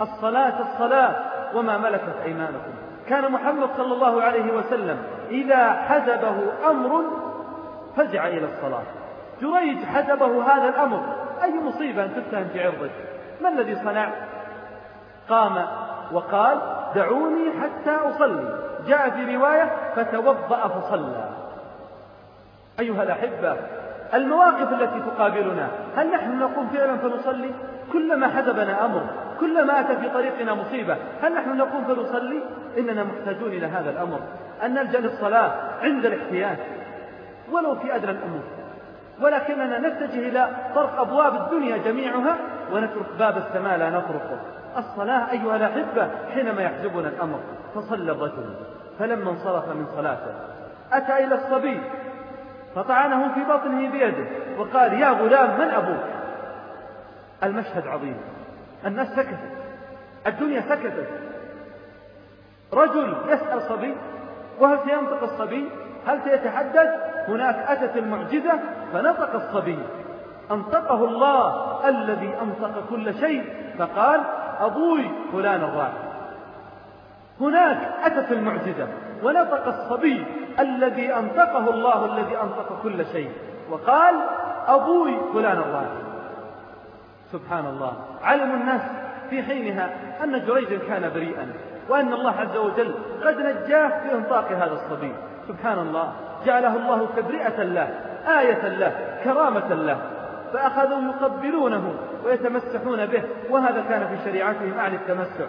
الصلاة 0.01 0.61
الصلاة 0.61 1.15
وما 1.55 1.77
ملكت 1.77 2.15
أيمانكم. 2.25 2.71
كان 3.07 3.31
محمد 3.31 3.69
صلى 3.77 3.93
الله 3.93 4.23
عليه 4.23 4.53
وسلم 4.53 4.97
إذا 5.29 5.73
حزبه 5.73 6.35
أمر 6.69 7.03
فزع 7.95 8.27
إلى 8.27 8.45
الصلاة. 8.45 8.83
جريج 9.41 9.85
حزبه 9.85 10.53
هذا 10.53 10.69
الأمر. 10.69 11.15
أي 11.43 11.59
مصيبة 11.59 12.03
أن 12.03 12.15
تتهم 12.15 12.47
في 12.53 12.63
عرضك؟ 12.63 12.91
ما 13.41 13.49
الذي 13.49 13.75
صنع؟ 13.75 14.09
قام 15.29 15.65
وقال 16.11 16.59
دعوني 16.95 17.51
حتى 17.61 17.91
أصلي. 17.91 18.59
جاء 18.87 19.09
في 19.09 19.35
رواية 19.35 19.71
فتوضأ 19.95 20.67
فصلى. 20.67 21.29
أيها 22.79 23.03
الأحبة 23.03 23.57
المواقف 24.13 24.73
التي 24.73 24.99
تقابلنا. 24.99 25.67
هل 25.95 26.11
نحن 26.11 26.39
نقوم 26.39 26.67
فعلا 26.67 26.97
فنصلي؟ 26.97 27.51
كلما 27.93 28.27
حزبنا 28.27 28.85
أمر 28.85 29.01
كلما 29.39 29.79
أتى 29.79 29.97
في 29.97 30.09
طريقنا 30.09 30.53
مصيبة 30.53 30.97
هل 31.21 31.33
نحن 31.33 31.57
نقوم 31.57 31.83
فنصلي؟ 31.83 32.43
إننا 32.77 33.03
محتاجون 33.03 33.47
إلى 33.47 33.65
هذا 33.65 33.89
الأمر. 33.89 34.19
أن 34.63 34.73
نلجأ 34.73 34.99
للصلاة 34.99 35.51
عند 35.81 36.05
الاحتياج 36.05 36.57
ولو 37.51 37.75
في 37.75 37.95
أدنى 37.95 38.11
الأمور. 38.11 38.43
ولكننا 39.21 39.79
نتجه 39.79 40.29
إلى 40.29 40.49
طرق 40.75 40.99
أبواب 40.99 41.35
الدنيا 41.35 41.77
جميعها 41.77 42.37
ونترك 42.73 43.05
باب 43.19 43.37
السماء 43.37 43.77
لا 43.77 43.89
نطرقه. 43.89 44.39
الصلاة 44.77 45.31
أيها 45.31 45.55
الأحبة 45.55 46.09
حينما 46.33 46.61
يحجبنا 46.61 47.07
الأمر. 47.07 47.39
فصلى 47.75 48.11
الرجل 48.11 48.53
فلما 48.99 49.29
انصرف 49.31 49.69
من 49.69 49.85
صلاته 49.95 50.33
أتى 50.93 51.23
إلى 51.23 51.35
الصبي 51.35 51.81
فطعنه 52.75 53.33
في 53.33 53.39
بطنه 53.39 53.89
بيده 53.89 54.25
وقال 54.57 54.93
يا 54.93 55.09
غلام 55.09 55.59
من 55.59 55.67
أبوك؟ 55.69 56.03
المشهد 57.43 57.87
عظيم. 57.87 58.17
الناس 58.85 59.07
سكتت. 59.07 59.39
الدنيا 60.27 60.61
سكتت. 60.61 61.07
رجل 62.73 63.17
يسأل 63.27 63.61
صبي 63.61 63.95
وهل 64.59 64.79
سينطق 64.85 65.23
الصبي؟ 65.23 65.69
هل 66.07 66.19
سيتحدث؟ 66.23 66.89
هناك 67.27 67.55
أتت 67.55 67.97
المعجزة 67.97 68.59
فنطق 68.93 69.35
الصبي. 69.35 69.79
أنطقه 70.51 71.05
الله 71.05 71.79
الذي 71.89 72.33
أنطق 72.41 72.89
كل 72.89 73.13
شيء 73.13 73.43
فقال 73.79 74.21
أبوي 74.59 75.09
فلان 75.31 75.63
الراحل 75.63 75.97
هناك 77.41 77.77
أتت 78.03 78.31
المعجزة 78.31 78.87
ونطق 79.23 79.67
الصبي 79.67 80.25
الذي 80.59 81.15
أنطقه 81.15 81.69
الله 81.69 82.05
الذي 82.05 82.37
أنطق 82.37 82.79
كل 82.83 83.05
شيء. 83.05 83.31
وقال 83.71 84.15
أبوي 84.67 85.17
فلان 85.33 85.57
الراحل 85.57 85.99
سبحان 87.31 87.65
الله. 87.65 87.93
علم 88.23 88.51
الناس 88.51 88.81
في 89.29 89.43
حينها 89.43 89.89
أن 90.23 90.45
جريجا 90.45 90.79
كان 90.87 91.11
بريئا 91.13 91.53
وأن 91.89 92.13
الله 92.13 92.33
عز 92.39 92.57
وجل 92.57 92.93
قد 93.25 93.37
نجاه 93.37 93.87
في 93.87 94.15
إنطاق 94.15 94.51
هذا 94.51 94.73
الصبي. 94.73 95.13
سبحان 95.47 95.79
الله. 95.79 96.13
جعله 96.45 96.75
الله 96.75 97.07
تبرئة 97.17 97.63
له 97.63 97.87
آية 98.39 98.67
له 98.67 99.19
كرامة 99.23 99.73
له. 99.73 99.97
فأخذوا 100.53 101.01
يقبلونه 101.01 101.93
ويتمسحون 102.25 103.05
به 103.05 103.23
وهذا 103.49 103.83
كان 103.89 104.07
في 104.07 104.23
شريعتهم 104.29 104.79
عن 104.79 104.93
التمسح. 104.93 105.45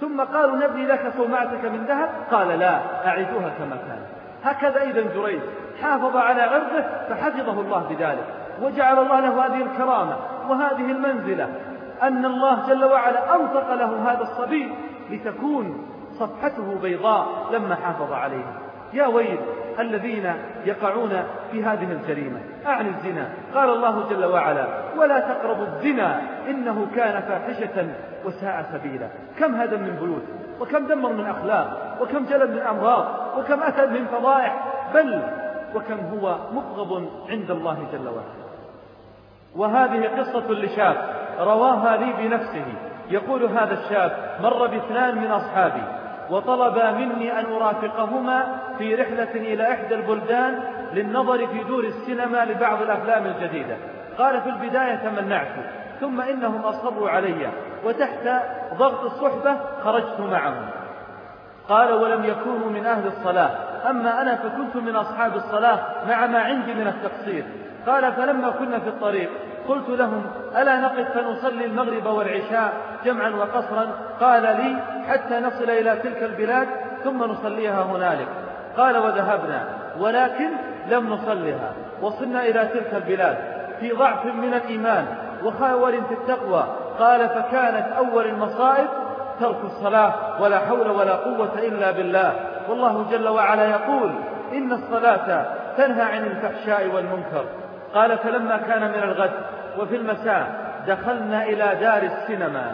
ثم 0.00 0.20
قالوا 0.20 0.56
نبني 0.56 0.86
لك 0.86 1.12
صومعتك 1.16 1.64
من 1.64 1.84
ذهب؟ 1.84 2.08
قال 2.30 2.48
لا 2.48 2.80
أعيدوها 3.06 3.50
كما 3.58 3.76
كان. 3.76 4.15
هكذا 4.46 4.82
إذا 4.82 5.02
جريج 5.14 5.40
حافظ 5.82 6.16
على 6.16 6.42
عرضه 6.42 6.84
فحفظه 7.08 7.60
الله 7.60 7.86
بذلك 7.88 8.24
وجعل 8.62 8.98
الله 8.98 9.20
له 9.20 9.46
هذه 9.46 9.62
الكرامة 9.62 10.16
وهذه 10.48 10.90
المنزلة 10.90 11.48
أن 12.02 12.24
الله 12.24 12.68
جل 12.68 12.84
وعلا 12.84 13.34
أنطق 13.34 13.74
له 13.74 14.12
هذا 14.12 14.22
الصبي 14.22 14.72
لتكون 15.10 15.86
صفحته 16.12 16.78
بيضاء 16.82 17.26
لما 17.52 17.74
حافظ 17.74 18.12
عليها 18.12 18.52
يا 18.92 19.06
ويل 19.06 19.38
الذين 19.78 20.32
يقعون 20.64 21.22
في 21.52 21.64
هذه 21.64 21.92
الجريمة 21.92 22.40
أعني 22.66 22.88
الزنا. 22.88 23.28
قال 23.54 23.70
الله 23.70 24.08
جل 24.10 24.24
وعلا 24.24 24.66
ولا 24.96 25.20
تقربوا 25.20 25.66
الزنا 25.66 26.20
إنه 26.48 26.86
كان 26.96 27.22
فاحشة 27.22 27.88
وساء 28.24 28.66
سبيلا. 28.72 29.08
كم 29.38 29.54
هدم 29.54 29.80
من 29.80 29.96
بيوت 30.00 30.45
وكم 30.60 30.86
دمر 30.86 31.12
من 31.12 31.26
أخلاق 31.26 31.96
وكم 32.00 32.24
جلب 32.24 32.50
من 32.50 32.62
أمراض 32.62 33.04
وكم 33.38 33.62
أتى 33.62 33.86
من 33.86 34.06
فضائح 34.06 34.64
بل 34.94 35.22
وكم 35.74 35.98
هو 35.98 36.36
مبغض 36.52 37.08
عند 37.28 37.50
الله 37.50 37.78
جل 37.92 38.08
وعلا. 38.08 38.46
وهذه 39.56 40.08
قصة 40.18 40.52
لشاب 40.52 40.96
رواها 41.40 41.96
لي 41.96 42.12
بنفسه 42.12 42.64
يقول 43.10 43.44
هذا 43.44 43.72
الشاب 43.72 44.12
مر 44.42 44.66
باثنان 44.66 45.18
من 45.18 45.30
أصحابي 45.30 45.82
وطلبا 46.30 46.90
مني 46.90 47.40
أن 47.40 47.44
أرافقهما 47.44 48.58
في 48.78 48.94
رحلة 48.94 49.30
إلى 49.34 49.72
إحدى 49.72 49.94
البلدان 49.94 50.60
للنظر 50.92 51.46
في 51.46 51.64
دور 51.64 51.84
السينما 51.84 52.44
لبعض 52.44 52.82
الأفلام 52.82 53.26
الجديدة. 53.26 53.76
قال 54.18 54.40
في 54.40 54.48
البداية 54.48 54.94
تمنعت 54.94 55.46
ثم 56.00 56.20
إنهم 56.20 56.60
أصروا 56.60 57.10
علي 57.10 57.50
وتحت 57.84 58.28
ضغط 58.78 59.04
الصحبة 59.04 59.56
خرجت 59.84 60.20
معهم. 60.20 60.66
قال 61.68 61.92
ولم 61.92 62.24
يكونوا 62.24 62.70
من 62.70 62.86
أهل 62.86 63.06
الصلاة. 63.06 63.50
أما 63.90 64.22
أنا 64.22 64.36
فكنت 64.36 64.76
من 64.76 64.96
أصحاب 64.96 65.36
الصلاة 65.36 65.78
مع 66.08 66.26
ما 66.26 66.38
عندي 66.38 66.74
من 66.74 66.86
التقصير. 66.86 67.44
قال 67.86 68.12
فلما 68.12 68.50
كنا 68.50 68.78
في 68.78 68.88
الطريق 68.88 69.30
قلت 69.68 69.88
لهم 69.88 70.26
ألا 70.56 70.80
نقف 70.80 71.18
فنصلي 71.18 71.64
المغرب 71.64 72.06
والعشاء 72.06 72.72
جمعا 73.04 73.30
وقصرا؟ 73.30 73.88
قال 74.20 74.42
لي 74.42 74.76
حتى 75.08 75.40
نصل 75.40 75.70
إلى 75.70 75.96
تلك 75.96 76.22
البلاد 76.22 76.68
ثم 77.04 77.24
نصليها 77.24 77.82
هنالك. 77.82 78.28
قال 78.76 78.96
وذهبنا 78.96 79.64
ولكن 79.98 80.50
لم 80.90 81.10
نصلها 81.10 81.72
وصلنا 82.02 82.42
إلى 82.42 82.66
تلك 82.66 82.94
البلاد 82.94 83.36
في 83.80 83.92
ضعف 83.92 84.26
من 84.26 84.54
الإيمان. 84.54 85.06
وخاول 85.44 85.92
في 85.92 86.14
التقوى. 86.14 86.64
قال 86.98 87.28
فكانت 87.28 87.92
أول 87.96 88.26
المصائب 88.26 88.88
ترك 89.40 89.64
الصلاة 89.64 90.42
ولا 90.42 90.58
حول 90.58 90.90
ولا 90.90 91.14
قوة 91.14 91.58
إلا 91.58 91.90
بالله. 91.90 92.32
والله 92.68 93.06
جل 93.10 93.28
وعلا 93.28 93.64
يقول 93.70 94.10
إن 94.52 94.72
الصلاة 94.72 95.44
تنهى 95.76 96.02
عن 96.02 96.26
الفحشاء 96.26 96.86
والمنكر. 96.94 97.44
قال 97.94 98.18
فلما 98.18 98.56
كان 98.56 98.88
من 98.90 99.02
الغد 99.02 99.32
وفي 99.78 99.96
المساء 99.96 100.46
دخلنا 100.86 101.44
إلى 101.44 101.76
دار 101.80 102.02
السينما 102.02 102.72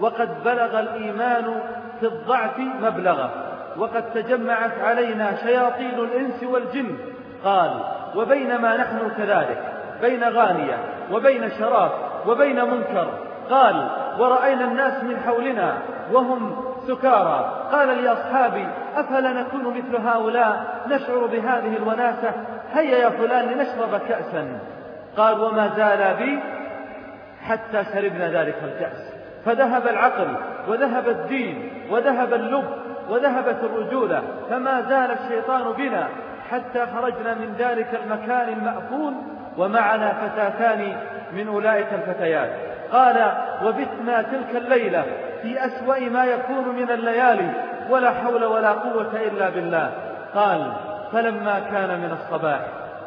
وقد 0.00 0.44
بلغ 0.44 0.80
الإيمان 0.80 1.60
في 2.00 2.06
الضعف 2.06 2.58
مبلغه 2.58 3.30
وقد 3.78 4.12
تجمعت 4.14 4.78
علينا 4.80 5.36
شياطين 5.36 5.98
الإنس 5.98 6.42
والجن. 6.42 6.96
قال 7.44 7.70
وبينما 8.16 8.76
نحن 8.76 9.10
كذلك. 9.16 9.73
بين 10.00 10.24
غانية 10.24 10.78
وبين 11.12 11.50
شراب 11.50 11.90
وبين 12.26 12.64
منكر. 12.64 13.08
قال 13.50 13.88
ورأينا 14.18 14.64
الناس 14.64 15.04
من 15.04 15.16
حولنا 15.26 15.74
وهم 16.12 16.56
سكارى. 16.88 17.68
قال 17.72 18.04
لأصحابي 18.04 18.66
أفلا 18.96 19.32
نكون 19.32 19.76
مثل 19.76 19.96
هؤلاء؟ 20.06 20.64
نشعر 20.88 21.26
بهذه 21.26 21.76
الوناسة؟ 21.76 22.32
هيا 22.74 22.98
يا 22.98 23.08
فلان 23.08 23.44
لنشرب 23.44 24.00
كأسا. 24.08 24.58
قال 25.16 25.40
وما 25.40 25.68
زال 25.76 26.14
بي 26.16 26.38
حتى 27.42 27.84
شربنا 27.94 28.42
ذلك 28.42 28.56
الكأس. 28.64 29.14
فذهب 29.44 29.86
العقل 29.86 30.36
وذهب 30.68 31.08
الدين 31.08 31.72
وذهب 31.90 32.34
اللب 32.34 32.64
وذهبت 33.10 33.64
الرجولة. 33.64 34.22
فما 34.50 34.80
زال 34.80 35.10
الشيطان 35.10 35.72
بنا 35.72 36.08
حتى 36.50 36.86
خرجنا 36.86 37.34
من 37.34 37.54
ذلك 37.58 38.00
المكان 38.04 38.48
المأفون 38.48 39.33
ومعنا 39.58 40.12
فتاتان 40.12 40.96
من 41.32 41.48
أولئك 41.48 41.86
الفتيات. 41.92 42.50
قال 42.92 43.32
وبتنا 43.64 44.22
تلك 44.22 44.56
الليلة 44.56 45.04
في 45.42 45.66
أسوأ 45.66 45.98
ما 45.98 46.24
يكون 46.24 46.68
من 46.68 46.90
الليالي 46.90 47.50
ولا 47.90 48.10
حول 48.10 48.44
ولا 48.44 48.72
قوة 48.72 49.12
إلا 49.16 49.48
بالله. 49.48 49.90
قال 50.34 50.72
فلما 51.12 51.60
كان 51.60 52.00
من 52.00 52.10
الصباح 52.12 52.60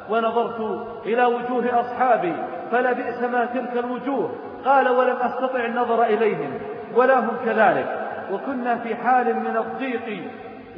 ونظرت 0.09 0.87
إلى 1.05 1.25
وجوه 1.25 1.79
أصحابي 1.79 2.33
فلبئس 2.71 3.21
ما 3.21 3.45
تلك 3.45 3.77
الوجوه. 3.77 4.35
قال 4.65 4.89
ولم 4.89 5.15
أستطع 5.21 5.65
النظر 5.65 6.03
إليهم 6.03 6.59
ولا 6.95 7.19
هم 7.19 7.37
كذلك. 7.45 7.87
وكنا 8.31 8.75
في 8.75 8.95
حال 8.95 9.35
من 9.35 9.57
الضيق 9.57 10.23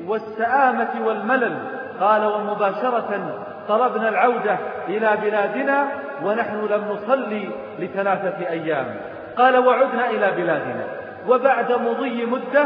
والسآمة 0.07 1.05
والملل. 1.05 1.57
قال 1.99 2.25
ومباشرة 2.25 3.41
طلبنا 3.69 4.09
العودة 4.09 4.57
إلى 4.87 5.17
بلادنا 5.21 5.87
ونحن 6.23 6.65
لم 6.65 6.83
نصلي 6.91 7.49
لثلاثة 7.79 8.49
أيام. 8.49 8.95
قال 9.37 9.57
وعدنا 9.57 10.09
إلى 10.09 10.31
بلادنا. 10.31 10.83
وبعد 11.27 11.71
مضي 11.71 12.25
مدة 12.25 12.65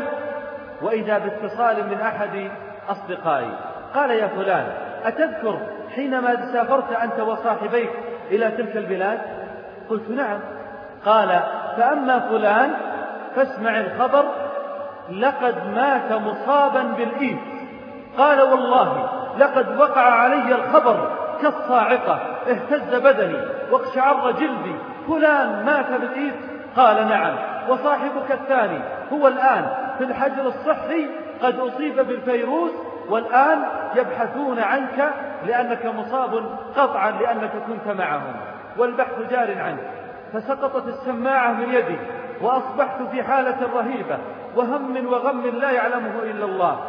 وإذا 0.81 1.17
باتصال 1.17 1.87
من 1.89 2.01
أحد 2.01 2.51
أصدقائي 2.89 3.51
قال 3.95 4.11
يا 4.11 4.27
فلان 4.27 4.65
أتذكر 5.05 5.59
حينما 5.95 6.35
سافرت 6.53 6.91
أنت 6.91 7.19
وصاحبيك 7.19 7.89
إلى 8.31 8.51
تلك 8.51 8.77
البلاد؟ 8.77 9.19
قلت 9.89 10.09
نعم. 10.09 10.39
قال 11.05 11.39
فأما 11.77 12.19
فلان 12.19 12.73
فاسمع 13.35 13.79
الخبر 13.79 14.25
لقد 15.11 15.55
مات 15.75 16.11
مصابا 16.11 16.83
بالإيد. 16.83 17.37
قال 18.17 18.41
والله 18.41 19.22
لقد 19.37 19.77
وقع 19.77 20.01
علي 20.01 20.55
الخبر 20.55 21.09
كالصاعقة 21.41 22.19
اهتز 22.47 22.95
بدني 22.95 23.37
واقشعر 23.71 24.31
جلدي 24.31 24.75
فلان 25.07 25.65
مات 25.65 26.01
بالإيد؟ 26.01 26.33
قال 26.75 27.07
نعم. 27.07 27.35
وصاحبك 27.69 28.31
الثاني 28.31 28.79
هو 29.13 29.27
الآن 29.27 29.65
في 29.97 30.03
الحجر 30.03 30.45
الصحي 30.45 31.09
قد 31.41 31.59
أصيب 31.59 31.95
بالفيروس 31.95 32.71
والآن 33.09 33.63
يبحثون 33.95 34.59
عنك 34.59 35.13
لأنك 35.45 35.85
مصاب 35.85 36.45
قطعا 36.75 37.11
لأنك 37.11 37.51
كنت 37.67 37.97
معهم. 37.97 38.35
والبحث 38.77 39.19
جار 39.31 39.61
عنك. 39.61 39.91
فسقطت 40.33 40.87
السماعة 40.87 41.51
من 41.51 41.73
يدي 41.73 41.97
وأصبحت 42.41 43.01
في 43.11 43.23
حالة 43.23 43.57
رهيبة 43.75 44.17
وهم 44.55 45.07
وغم 45.07 45.47
لا 45.47 45.71
يعلمه 45.71 46.23
إلا 46.23 46.45
الله. 46.45 46.79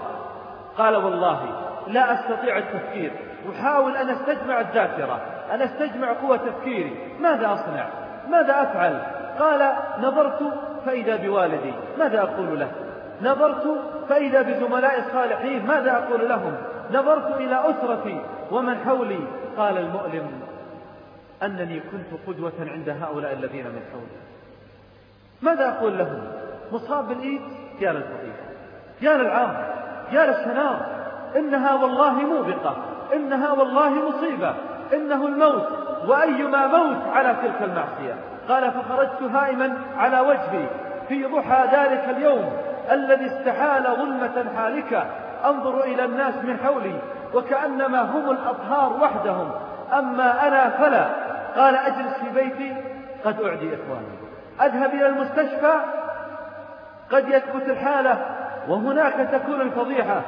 قال 0.78 0.96
والله 0.96 1.40
لا 1.88 2.14
أستطيع 2.14 2.59
التفكير. 2.59 3.12
أحاول 3.53 3.97
أن 3.97 4.11
أستجمع 4.11 4.61
الذاكرة 4.61 5.20
أن 5.53 5.62
أستجمع 5.62 6.12
قوة 6.12 6.37
تفكيري. 6.37 6.97
ماذا 7.20 7.53
أصنع؟ 7.53 7.88
ماذا 8.31 8.62
أفعل؟ 8.62 9.03
قال 9.38 9.73
نظرت 10.01 10.53
فإذا 10.87 11.16
بوالدي. 11.16 11.73
ماذا 11.99 12.23
أقول 12.23 12.61
له؟ 12.61 12.70
نظرت 13.23 13.81
فإذا 14.09 14.42
بزملاء 14.42 14.99
الصالحين. 14.99 15.66
ماذا 15.66 15.92
أقول 15.92 16.29
لهم؟ 16.29 16.57
نظرت 16.90 17.37
إلى 17.37 17.61
أسرتي. 17.70 18.20
ومن 18.51 18.79
حولي؟ 18.85 19.20
قال 19.57 19.79
المؤلم 19.79 20.31
أنني 21.42 21.81
كنت 21.81 22.20
قدوة 22.27 22.53
عند 22.61 22.88
هؤلاء 22.88 23.33
الذين 23.33 23.66
من 23.66 23.83
حولي. 23.92 24.25
ماذا 25.42 25.68
أقول 25.68 25.99
لهم؟ 25.99 26.23
مصاب 26.73 27.09
بالإيد 27.09 27.40
يا 27.81 27.92
للفضيحة 27.92 28.44
يا 29.03 29.16
للعار 29.16 29.75
يا 30.12 30.27
للشنار 30.27 30.93
إنها 31.37 31.75
والله 31.75 32.12
موبقة 32.12 32.77
إنها 33.14 33.53
والله 33.53 33.90
مصيبة 34.09 34.55
إنه 34.92 35.27
الموت 35.27 35.68
وأيما 36.07 36.66
موت 36.66 37.03
على 37.12 37.35
تلك 37.42 37.62
المعصية. 37.62 38.14
قال 38.49 38.70
فخرجت 38.70 39.23
هائما 39.23 39.77
على 39.99 40.20
وجهي 40.20 40.66
في 41.09 41.25
ضحى 41.25 41.64
ذلك 41.73 42.16
اليوم 42.16 42.53
الذي 42.92 43.27
استحال 43.27 43.83
ظلمة 43.83 44.44
حالكة. 44.57 45.05
أنظر 45.44 45.85
إلى 45.85 46.05
الناس 46.05 46.35
من 46.35 46.59
حولي 46.64 46.99
وكأنما 47.35 48.03
هم 48.03 48.31
الأطهار 48.31 48.92
وحدهم. 49.03 49.51
أما 49.99 50.49
أنا 50.49 50.70
فلا. 50.70 51.07
قال 51.57 51.77
أجلس 51.77 52.14
في 52.14 52.31
بيتي. 52.35 52.77
قد 53.25 53.42
أعدي 53.42 53.75
إخواني. 53.75 54.14
أذهب 54.62 54.94
إلى 54.94 55.07
المستشفى. 55.07 55.75
قد 57.12 57.29
يثبت 57.29 57.68
الحالة 57.68 58.18
وهناك 58.68 59.29
تكون 59.33 59.61
الفضيحة. 59.61 60.20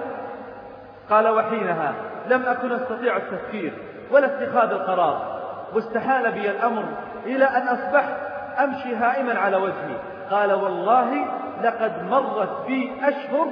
قال 1.10 1.28
وحينها 1.28 1.92
لم 2.28 2.42
أكن 2.46 2.72
أستطيع 2.72 3.16
التفكير 3.16 3.72
ولا 4.10 4.26
اتخاذ 4.26 4.70
القرار 4.70 5.40
واستحال 5.74 6.32
بي 6.32 6.50
الأمر 6.50 6.84
إلى 7.26 7.44
أن 7.44 7.68
أصبحت 7.68 8.14
أمشي 8.58 8.96
هائما 8.96 9.38
على 9.38 9.56
وجهي. 9.56 9.96
قال 10.30 10.52
والله 10.52 11.24
لقد 11.62 11.92
مرت 12.10 12.66
بي 12.66 12.92
أشهر 13.02 13.46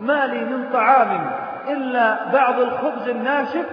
ما 0.00 0.26
لي 0.26 0.44
من 0.44 0.72
طعام 0.72 1.30
إلا 1.68 2.32
بعض 2.32 2.60
الخبز 2.60 3.08
الناشف 3.08 3.66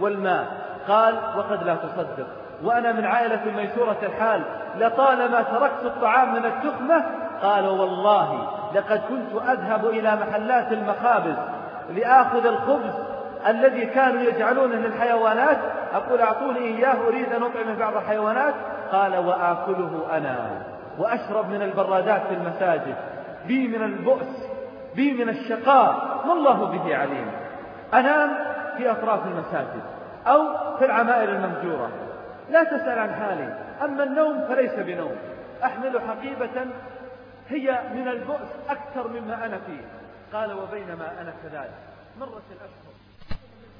والماء. 0.00 0.46
قال 0.88 1.14
وقد 1.36 1.62
لا 1.62 1.74
تصدق 1.74 2.26
وأنا 2.62 2.92
من 2.92 3.04
عائلة 3.04 3.40
ميسورة 3.56 3.96
الحال 4.02 4.42
لطالما 4.78 5.42
تركت 5.42 5.84
الطعام 5.84 6.32
من 6.34 6.44
التخمة 6.44 7.04
قال 7.42 7.68
والله 7.68 8.48
لقد 8.74 9.00
كنت 9.08 9.42
أذهب 9.48 9.86
إلى 9.86 10.16
محلات 10.16 10.72
المخابز 10.72 11.36
لآخذ 11.90 12.46
الخبز 12.46 12.94
الذي 13.46 13.86
كانوا 13.86 14.22
يجعلونه 14.22 14.74
للحيوانات 14.74 15.58
أقول 15.94 16.20
أعطوني 16.20 16.58
إياه 16.58 16.96
أريد 17.08 17.32
أن 17.32 17.42
أطعم 17.42 17.74
بعض 17.78 17.96
الحيوانات. 17.96 18.54
قال 18.92 19.16
وآكله 19.16 20.02
أنا 20.12 20.36
وأشرب 20.98 21.50
من 21.50 21.62
البرادات 21.62 22.22
في 22.28 22.34
المساجد. 22.34 22.94
بي 23.46 23.68
من 23.68 23.82
البؤس 23.82 24.46
بي 24.94 25.24
من 25.24 25.28
الشقاء. 25.28 26.22
ما 26.26 26.32
الله 26.32 26.64
به 26.64 26.96
عليم. 26.96 27.30
أنام 27.94 28.30
في 28.76 28.90
أطراف 28.90 29.26
المساجد 29.26 29.82
أو 30.26 30.40
في 30.78 30.84
العمائر 30.84 31.28
الممجورة. 31.28 31.90
لا 32.50 32.64
تسأل 32.64 32.98
عن 32.98 33.14
حالي. 33.14 33.54
أما 33.84 34.04
النوم 34.04 34.44
فليس 34.48 34.74
بنوم. 34.74 35.16
أحمل 35.64 36.00
حقيبة 36.08 36.66
هي 37.48 37.78
من 37.94 38.08
البؤس 38.08 38.48
أكثر 38.70 39.08
مما 39.08 39.34
أنا 39.34 39.58
فيه. 39.66 40.03
قال 40.34 40.52
وبينما 40.52 41.20
أنا 41.20 41.32
كذلك. 41.42 41.74
مرت 42.20 42.42
الأشهر. 42.50 42.94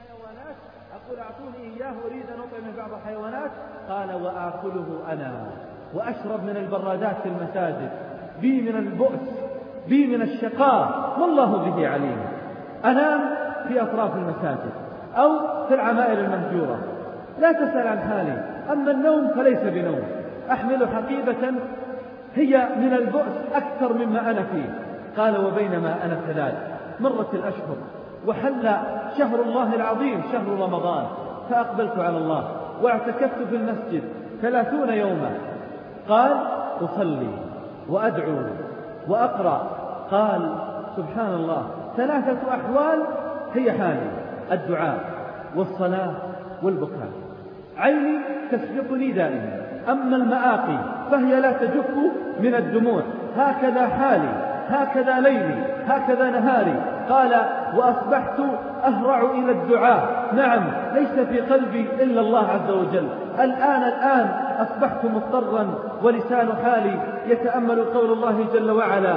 الحيوانات 0.01 0.57
أقول 0.95 1.19
أعطوني 1.19 1.75
إياه 1.75 1.95
أريد 2.07 2.25
أن 2.31 2.41
أطعم 2.41 2.77
بعض 2.77 3.01
الحيوانات 3.01 3.51
قال 3.89 4.15
وآكله 4.15 5.03
أنا. 5.13 5.47
وأشرب 5.95 6.45
من 6.45 6.57
البرادات 6.57 7.17
في 7.23 7.29
المساجد. 7.29 7.91
بي 8.41 8.63
من 8.63 8.77
البؤس 8.77 9.41
بي 9.89 10.17
من 10.17 10.23
الشقاء. 10.23 11.15
ما 11.19 11.25
الله 11.25 11.71
به 11.71 11.89
عليم. 11.89 12.19
أنام 12.85 13.21
في 13.69 13.83
أطراف 13.83 14.17
المساجد 14.17 14.73
أو 15.17 15.39
في 15.69 15.75
العمائر 15.75 16.19
المهجورة. 16.19 16.79
لا 17.41 17.53
تسأل 17.53 17.89
عن 17.89 18.01
حالي. 18.01 18.43
أما 18.73 18.91
النوم 18.91 19.29
فليس 19.29 19.61
بنوم. 19.61 20.03
أحمل 20.51 20.89
حقيبة 20.89 21.55
هي 22.35 22.69
من 22.77 22.93
البؤس 22.93 23.55
أكثر 23.55 23.93
مما 23.93 24.31
أنا 24.31 24.43
فيه. 24.43 24.84
قال 25.19 25.45
وبينما 25.47 26.05
أنا 26.05 26.19
كذلك 26.27 26.77
مرت 27.01 27.35
الأشهر. 27.35 27.77
وحل 28.27 28.63
شهر 29.19 29.43
الله 29.43 29.75
العظيم 29.75 30.23
شهر 30.33 30.49
رمضان. 30.49 31.05
فأقبلت 31.51 31.99
على 31.99 32.19
الله. 32.19 32.49
واعتكفت 32.83 33.43
في 33.51 33.57
المسجد 33.57 34.03
ثلاثون 34.43 34.89
يوما. 34.89 35.31
قال 36.09 36.33
أصلي 36.81 37.29
وأدعو 37.89 38.37
وأقرأ. 39.09 39.71
قال 40.11 40.55
سبحان 40.97 41.35
الله 41.35 41.67
ثلاثة 41.97 42.39
أحوال 42.49 43.03
هي 43.55 43.73
حالي 43.73 44.11
الدعاء 44.53 44.99
والصلاة 45.57 46.15
والبكاء. 46.63 47.09
عيني 47.79 48.19
تسبقني 48.53 49.13
دائما. 49.13 49.63
أما 49.89 50.17
المآقي 50.17 50.79
فهي 51.11 51.41
لا 51.41 51.53
تجف 51.53 51.91
من 52.41 52.55
الدموع. 52.55 53.03
هكذا 53.37 53.87
حالي. 53.87 54.44
هكذا 54.69 55.21
ليلي 55.21 55.65
هكذا 55.89 56.31
نهاري. 56.31 56.75
قال 57.09 57.31
وأصبحت 57.77 58.41
أهرع 58.85 59.21
إلى 59.21 59.53
الدعاء. 59.53 60.09
نعم 60.33 60.63
ليس 60.95 61.27
في 61.29 61.41
قلبي 61.41 61.89
إلا 62.01 62.21
الله 62.21 62.49
عز 62.49 62.71
وجل. 62.71 63.09
الآن 63.41 63.83
الآن 63.83 64.29
أصبحت 64.61 65.05
مضطرا 65.05 65.67
ولسان 66.03 66.49
حالي 66.65 66.99
يتأمل 67.27 67.85
قول 67.85 68.13
الله 68.13 68.47
جل 68.55 68.71
وعلا. 68.71 69.15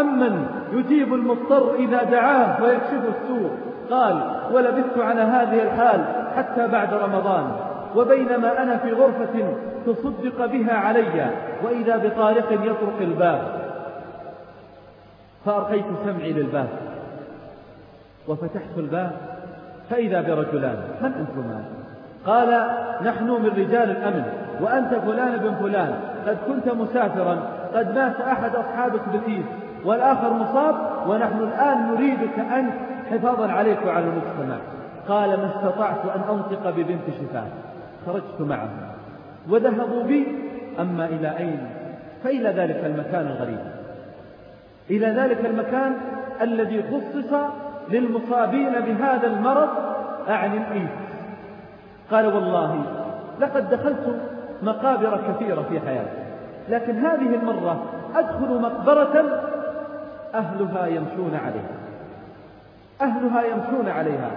أمن 0.00 0.46
يجيب 0.72 1.14
المضطر 1.14 1.74
إذا 1.74 2.02
دعاه 2.02 2.62
ويكشف 2.62 3.02
السوء. 3.08 3.50
قال 3.90 4.20
ولبثت 4.52 4.98
على 4.98 5.20
هذه 5.20 5.62
الحال 5.62 6.04
حتى 6.36 6.68
بعد 6.68 6.94
رمضان. 6.94 7.44
وبينما 7.96 8.62
أنا 8.62 8.76
في 8.76 8.92
غرفة 8.92 9.54
تصدق 9.86 10.46
بها 10.46 10.74
علي 10.74 11.26
وإذا 11.64 11.96
بطارق 11.96 12.52
يطرق 12.52 12.98
الباب. 13.00 13.61
فأرقيت 15.44 15.84
سمعي 16.04 16.32
للباب 16.32 16.68
وفتحت 18.28 18.78
الباب 18.78 19.12
فإذا 19.90 20.20
برجلان 20.20 20.76
من 21.02 21.12
أنتما 21.12 21.64
قال 22.26 22.70
نحن 23.04 23.24
من 23.24 23.46
رجال 23.46 23.90
الأمن 23.90 24.24
وأنت 24.60 24.94
فلان 24.94 25.36
بن 25.36 25.54
فلان 25.54 25.94
قد 26.26 26.38
كنت 26.46 26.74
مسافرا 26.74 27.38
قد 27.74 27.94
مات 27.94 28.20
أحد 28.20 28.56
أصحابك 28.56 29.08
بالإيد 29.12 29.44
والآخر 29.84 30.32
مصاب 30.32 30.74
ونحن 31.08 31.38
الآن 31.38 31.94
نريدك 31.94 32.38
أنت 32.38 32.72
حفاظا 33.10 33.52
عليك 33.52 33.78
وعلى 33.86 34.04
المجتمع. 34.04 34.56
قال 35.08 35.30
ما 35.30 35.46
استطعت 35.46 36.04
أن 36.16 36.20
أنطق 36.34 36.70
ببنت 36.70 37.06
شفاه. 37.20 37.46
خرجت 38.06 38.40
معه 38.40 38.68
وذهبوا 39.48 40.02
بي 40.02 40.26
أما 40.80 41.04
إلى 41.04 41.38
أين؟ 41.38 41.66
فإلى 42.24 42.48
ذلك 42.48 42.84
المكان 42.84 43.26
الغريب. 43.26 43.81
إلى 44.90 45.06
ذلك 45.06 45.46
المكان 45.46 45.96
الذي 46.42 46.82
خصص 46.82 47.34
للمصابين 47.90 48.72
بهذا 48.72 49.26
المرض 49.26 49.68
أعني 50.28 50.56
الإيد 50.56 50.88
قال 52.10 52.26
والله 52.26 52.82
لقد 53.40 53.70
دخلت 53.70 54.20
مقابر 54.62 55.20
كثيرة 55.28 55.64
في 55.70 55.80
حياتي 55.80 56.22
لكن 56.68 56.96
هذه 56.96 57.34
المرة 57.34 57.84
أدخل 58.14 58.60
مقبرة 58.60 59.42
أهلها 60.34 60.86
يمشون 60.86 61.38
عليها. 61.44 61.82
أهلها 63.00 63.42
يمشون 63.42 63.88
عليها. 63.88 64.30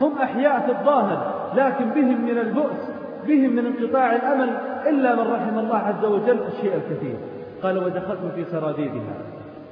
هم 0.00 0.18
أحياء 0.18 0.60
في 0.60 0.72
الظاهر 0.72 1.32
لكن 1.54 1.84
بهم 1.84 2.24
من 2.24 2.38
البؤس 2.38 2.90
بهم 3.26 3.50
من 3.50 3.66
انقطاع 3.66 4.12
الأمل 4.16 4.48
إلا 4.86 5.14
من 5.14 5.32
رحم 5.32 5.58
الله 5.58 5.76
عز 5.76 6.04
وجل 6.04 6.38
الشيء 6.46 6.74
الكثير. 6.74 7.16
قال 7.62 7.78
ودخلت 7.78 8.20
في 8.34 8.44
سراديدها 8.44 9.14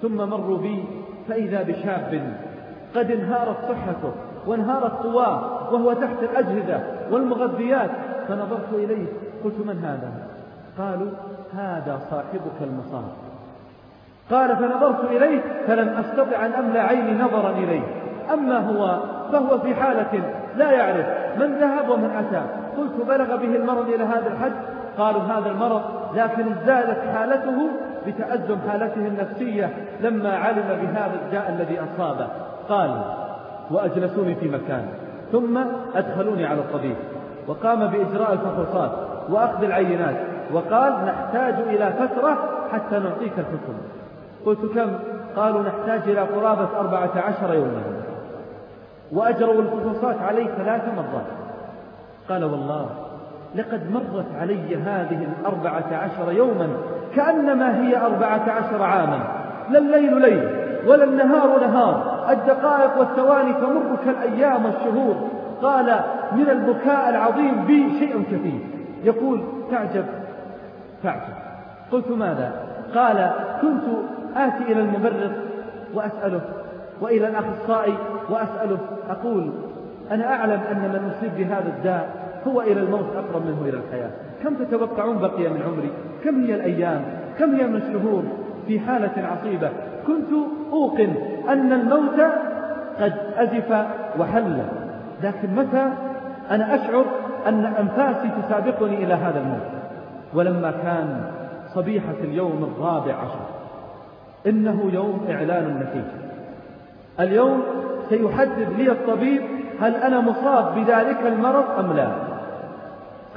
ثم 0.03 0.17
مروا 0.17 0.59
بي 0.59 0.85
فإذا 1.29 1.63
بشاب 1.63 2.37
قد 2.95 3.11
انهارت 3.11 3.57
صحته 3.69 4.13
وانهارت 4.47 4.93
قواه 5.03 5.73
وهو 5.73 5.93
تحت 5.93 6.23
الأجهزة 6.23 6.81
والمغذيات 7.11 7.91
فنظرت 8.29 8.73
إليه 8.73 9.07
قلت 9.45 9.59
من 9.67 9.79
هذا؟ 9.85 10.13
قالوا 10.79 11.11
هذا 11.55 12.01
صاحبك 12.11 12.59
المصاب. 12.61 13.05
قال 14.31 14.57
فنظرت 14.57 15.05
إليه 15.11 15.41
فلم 15.67 15.89
أستطع 15.89 16.47
أن 16.47 16.53
أملأ 16.53 16.83
عيني 16.83 17.23
نظرا 17.23 17.51
إليه. 17.51 17.83
أما 18.33 18.59
هو 18.59 19.01
فهو 19.33 19.59
في 19.59 19.75
حالة 19.75 20.23
لا 20.57 20.71
يعرف 20.71 21.07
من 21.41 21.59
ذهب 21.59 21.89
ومن 21.89 22.11
أتى. 22.11 22.43
قلت 22.77 23.09
بلغ 23.09 23.37
به 23.37 23.57
المرض 23.57 23.89
إلى 23.89 24.05
هذا 24.05 24.33
الحد؟ 24.33 24.53
قالوا 24.99 25.23
هذا 25.23 25.51
المرض 25.51 25.83
لكن 26.15 26.53
ازدادت 26.53 26.99
حالته 27.15 27.71
بتأزم 28.07 28.57
حالته 28.69 29.07
النفسية 29.07 29.71
لما 30.01 30.37
علم 30.37 30.69
بهذا 30.83 31.21
الداء 31.25 31.57
الذي 31.59 31.79
أصابه. 31.81 32.29
قال 32.69 33.03
وأجلسوني 33.71 34.35
في 34.35 34.49
مكان. 34.49 34.89
ثم 35.33 35.59
أدخلوني 35.95 36.47
على 36.47 36.61
الطبيب. 36.61 36.97
وقام 37.47 37.87
بإجراء 37.87 38.33
الفحوصات 38.33 38.91
وأخذ 39.29 39.65
العينات. 39.65 40.17
وقال 40.53 40.93
نحتاج 40.93 41.55
إلى 41.55 41.93
فترة 41.93 42.39
حتى 42.73 42.99
نعطيك 42.99 43.33
الحكم. 43.39 43.75
قلت 44.47 44.75
كم؟ 44.75 44.91
قالوا 45.37 45.63
نحتاج 45.63 46.11
إلى 46.11 46.21
قرابة 46.21 46.69
أربعة 46.79 47.11
عشر 47.17 47.55
يوما. 47.55 47.83
وأجروا 49.13 49.63
الفحوصات 49.63 50.17
علي 50.23 50.45
ثلاث 50.45 50.83
مرات. 50.97 51.27
قال 52.29 52.45
والله 52.45 52.91
لقد 53.55 53.91
مرت 53.91 54.27
علي 54.41 54.77
هذه 54.77 55.27
الأربعة 55.41 55.85
عشر 55.93 56.33
يوما 56.33 56.69
كأنما 57.19 57.83
هي 57.83 57.97
أربعة 57.97 58.51
عشر 58.51 58.83
عاما 58.83 59.19
لا 59.71 59.79
الليل 59.79 60.21
ليل 60.21 60.49
ولا 60.87 61.05
النهار 61.05 61.61
نهار. 61.61 62.27
الدقائق 62.31 62.99
والثواني 62.99 63.53
تمر 63.53 63.97
كالأيام 64.05 64.65
والشهور. 64.65 65.29
قال 65.63 66.01
من 66.33 66.51
البكاء 66.51 67.11
العظيم 67.11 67.65
بي 67.65 67.99
شيء 67.99 68.23
كثير. 68.23 68.61
يقول 69.05 69.43
تعجب 69.71 70.05
تعجب. 71.03 71.35
قلت 71.93 72.11
ماذا؟ 72.11 72.53
قال 72.95 73.31
كنت 73.63 73.85
آتي 74.37 74.73
إلى 74.73 74.81
الممرض 74.81 75.33
وأسأله 75.95 76.41
وإلى 77.01 77.29
الأخصائي 77.29 77.95
وأسأله. 78.31 78.79
أقول 79.11 79.51
أنا 80.11 80.35
أعلم 80.35 80.61
أن 80.73 80.79
من 80.79 81.13
أصيب 81.17 81.37
بهذا 81.37 81.69
الداء 81.77 82.28
هو 82.47 82.61
إلى 82.61 82.81
الموت 82.81 83.07
أقرب 83.17 83.47
منه 83.47 83.63
إلى 83.69 83.79
الحياة. 83.79 84.11
كم 84.43 84.55
تتوقعون 84.55 85.19
بقي 85.19 85.49
من 85.49 85.63
عمري؟ 85.67 85.91
كم 86.25 86.45
هي 86.45 86.55
الأيام؟ 86.55 87.03
كم 87.39 87.55
هي 87.55 87.67
من 87.67 87.77
الشهور؟ 87.77 88.23
في 88.67 88.81
حالة 88.81 89.27
عصيبة. 89.27 89.71
كنت 90.07 90.29
أوقن 90.73 91.15
أن 91.49 91.73
الموت 91.73 92.21
قد 93.01 93.15
أزف 93.37 93.87
وحل. 94.19 94.63
لكن 95.23 95.55
متى 95.57 95.93
أنا 96.51 96.75
أشعر 96.75 97.05
أن 97.47 97.65
أنفاسي 97.65 98.31
تسابقني 98.43 99.05
إلى 99.05 99.15
هذا 99.15 99.41
الموت؟ 99.41 99.69
ولما 100.35 100.71
كان 100.71 101.21
صبيحة 101.75 102.15
اليوم 102.25 102.73
الرابع 102.73 103.15
عشر. 103.15 103.47
إنه 104.47 104.91
يوم 104.93 105.27
إعلان 105.31 105.65
النتيجة. 105.65 106.29
اليوم 107.21 107.63
سيحدد 108.09 108.69
لي 108.79 108.93
الطبيب 108.93 109.43
هل 109.81 109.95
أنا 109.95 110.21
مصاب 110.21 110.75
بذلك 110.75 111.27
المرض 111.27 111.65
أم 111.79 111.93
لا. 111.97 112.28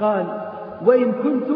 قال 0.02 0.24
وإن 0.86 1.12
كنت 1.12 1.48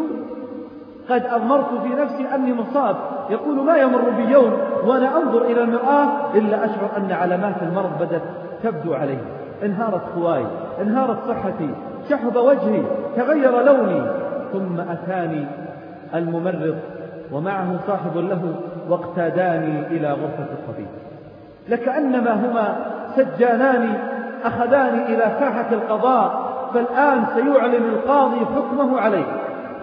قد 1.09 1.25
أضمرت 1.25 1.81
في 1.83 1.89
نفسي 1.89 2.35
أني 2.35 2.53
مصاب. 2.53 2.95
يقول 3.29 3.55
ما 3.55 3.77
يمر 3.77 4.09
بي 4.09 4.31
يوم 4.31 4.53
وأنا 4.85 5.17
أنظر 5.17 5.41
إلى 5.41 5.63
المرآة 5.63 6.07
إلا 6.35 6.65
أشعر 6.65 6.89
أن 6.97 7.11
علامات 7.11 7.55
المرض 7.61 7.91
بدأت 7.99 8.21
تبدو 8.63 8.93
علي. 8.93 9.17
انهارت 9.63 10.01
خواي 10.15 10.45
انهارت 10.81 11.17
صحتي 11.27 11.69
شحب 12.09 12.35
وجهي 12.35 12.81
تغير 13.15 13.61
لوني. 13.61 14.01
ثم 14.53 14.79
أتاني 14.79 15.45
الممرض 16.15 16.75
ومعه 17.31 17.79
صاحب 17.87 18.17
له 18.17 18.53
واقتاداني 18.89 19.87
إلى 19.87 20.11
غرفة 20.11 20.47
الطبيب. 20.53 20.87
لكأنما 21.69 22.33
هما 22.33 22.75
سجانان 23.15 23.93
أخذاني 24.43 25.05
إلى 25.05 25.31
ساحة 25.39 25.65
القضاء 25.71 26.46
فالآن 26.73 27.25
سيعلن 27.35 27.89
القاضي 27.89 28.39
حكمه 28.39 28.99
عليه. 28.99 29.25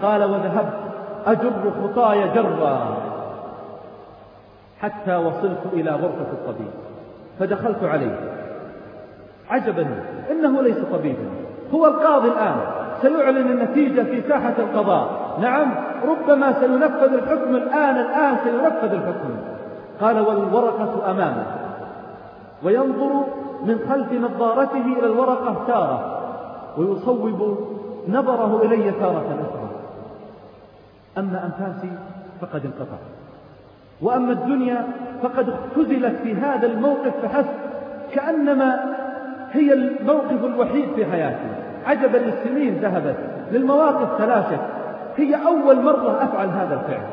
قال 0.01 0.23
وذهبت 0.23 0.79
أجر 1.27 1.51
خطاي 1.83 2.29
جرا. 2.29 2.97
حتى 4.81 5.15
وصلت 5.15 5.61
إلى 5.73 5.91
غرفة 5.91 6.31
الطبيب 6.33 6.71
فدخلت 7.39 7.83
عليه. 7.83 8.19
عجبا 9.49 9.87
إنه 10.31 10.61
ليس 10.61 10.77
طبيبا. 10.93 11.29
هو 11.73 11.85
القاضي 11.85 12.27
الآن. 12.27 12.55
سيعلن 13.01 13.51
النتيجة 13.51 14.01
في 14.01 14.21
ساحة 14.21 14.53
القضاء. 14.59 15.07
نعم 15.41 15.71
ربما 16.07 16.53
سينفذ 16.59 17.13
الحكم 17.13 17.55
الآن 17.55 17.97
الآن 17.97 18.37
سينفذ 18.43 18.93
الحكم. 18.93 19.29
قال 20.01 20.19
والورقة 20.19 21.11
أمامه. 21.11 21.45
وينظر 22.63 23.23
من 23.65 23.79
خلف 23.89 24.13
نظارته 24.13 24.85
إلى 24.99 25.05
الورقة 25.05 25.55
تارة 25.67 26.14
ويصوب 26.77 27.57
نظره 28.07 28.61
إلي 28.63 28.91
تارة 28.91 29.47
أخرى. 29.49 29.69
أما 31.17 31.45
أنفاسي 31.45 31.91
فقد 32.41 32.65
انقطع. 32.65 32.97
وأما 34.01 34.31
الدنيا 34.31 34.87
فقد 35.23 35.49
اختزلت 35.49 36.15
في 36.23 36.35
هذا 36.35 36.67
الموقف 36.67 37.13
فحسب 37.23 37.49
كأنما 38.13 38.95
هي 39.51 39.73
الموقف 39.73 40.45
الوحيد 40.45 40.85
في 40.95 41.05
حياتي. 41.05 41.49
عجبا 41.85 42.17
للسنين 42.17 42.79
ذهبت 42.81 43.15
للمواقف 43.51 44.17
تلاشت. 44.17 44.61
هي 45.17 45.35
أول 45.35 45.81
مرة 45.81 46.23
أفعل 46.23 46.47
هذا 46.47 46.73
الفعل. 46.73 47.07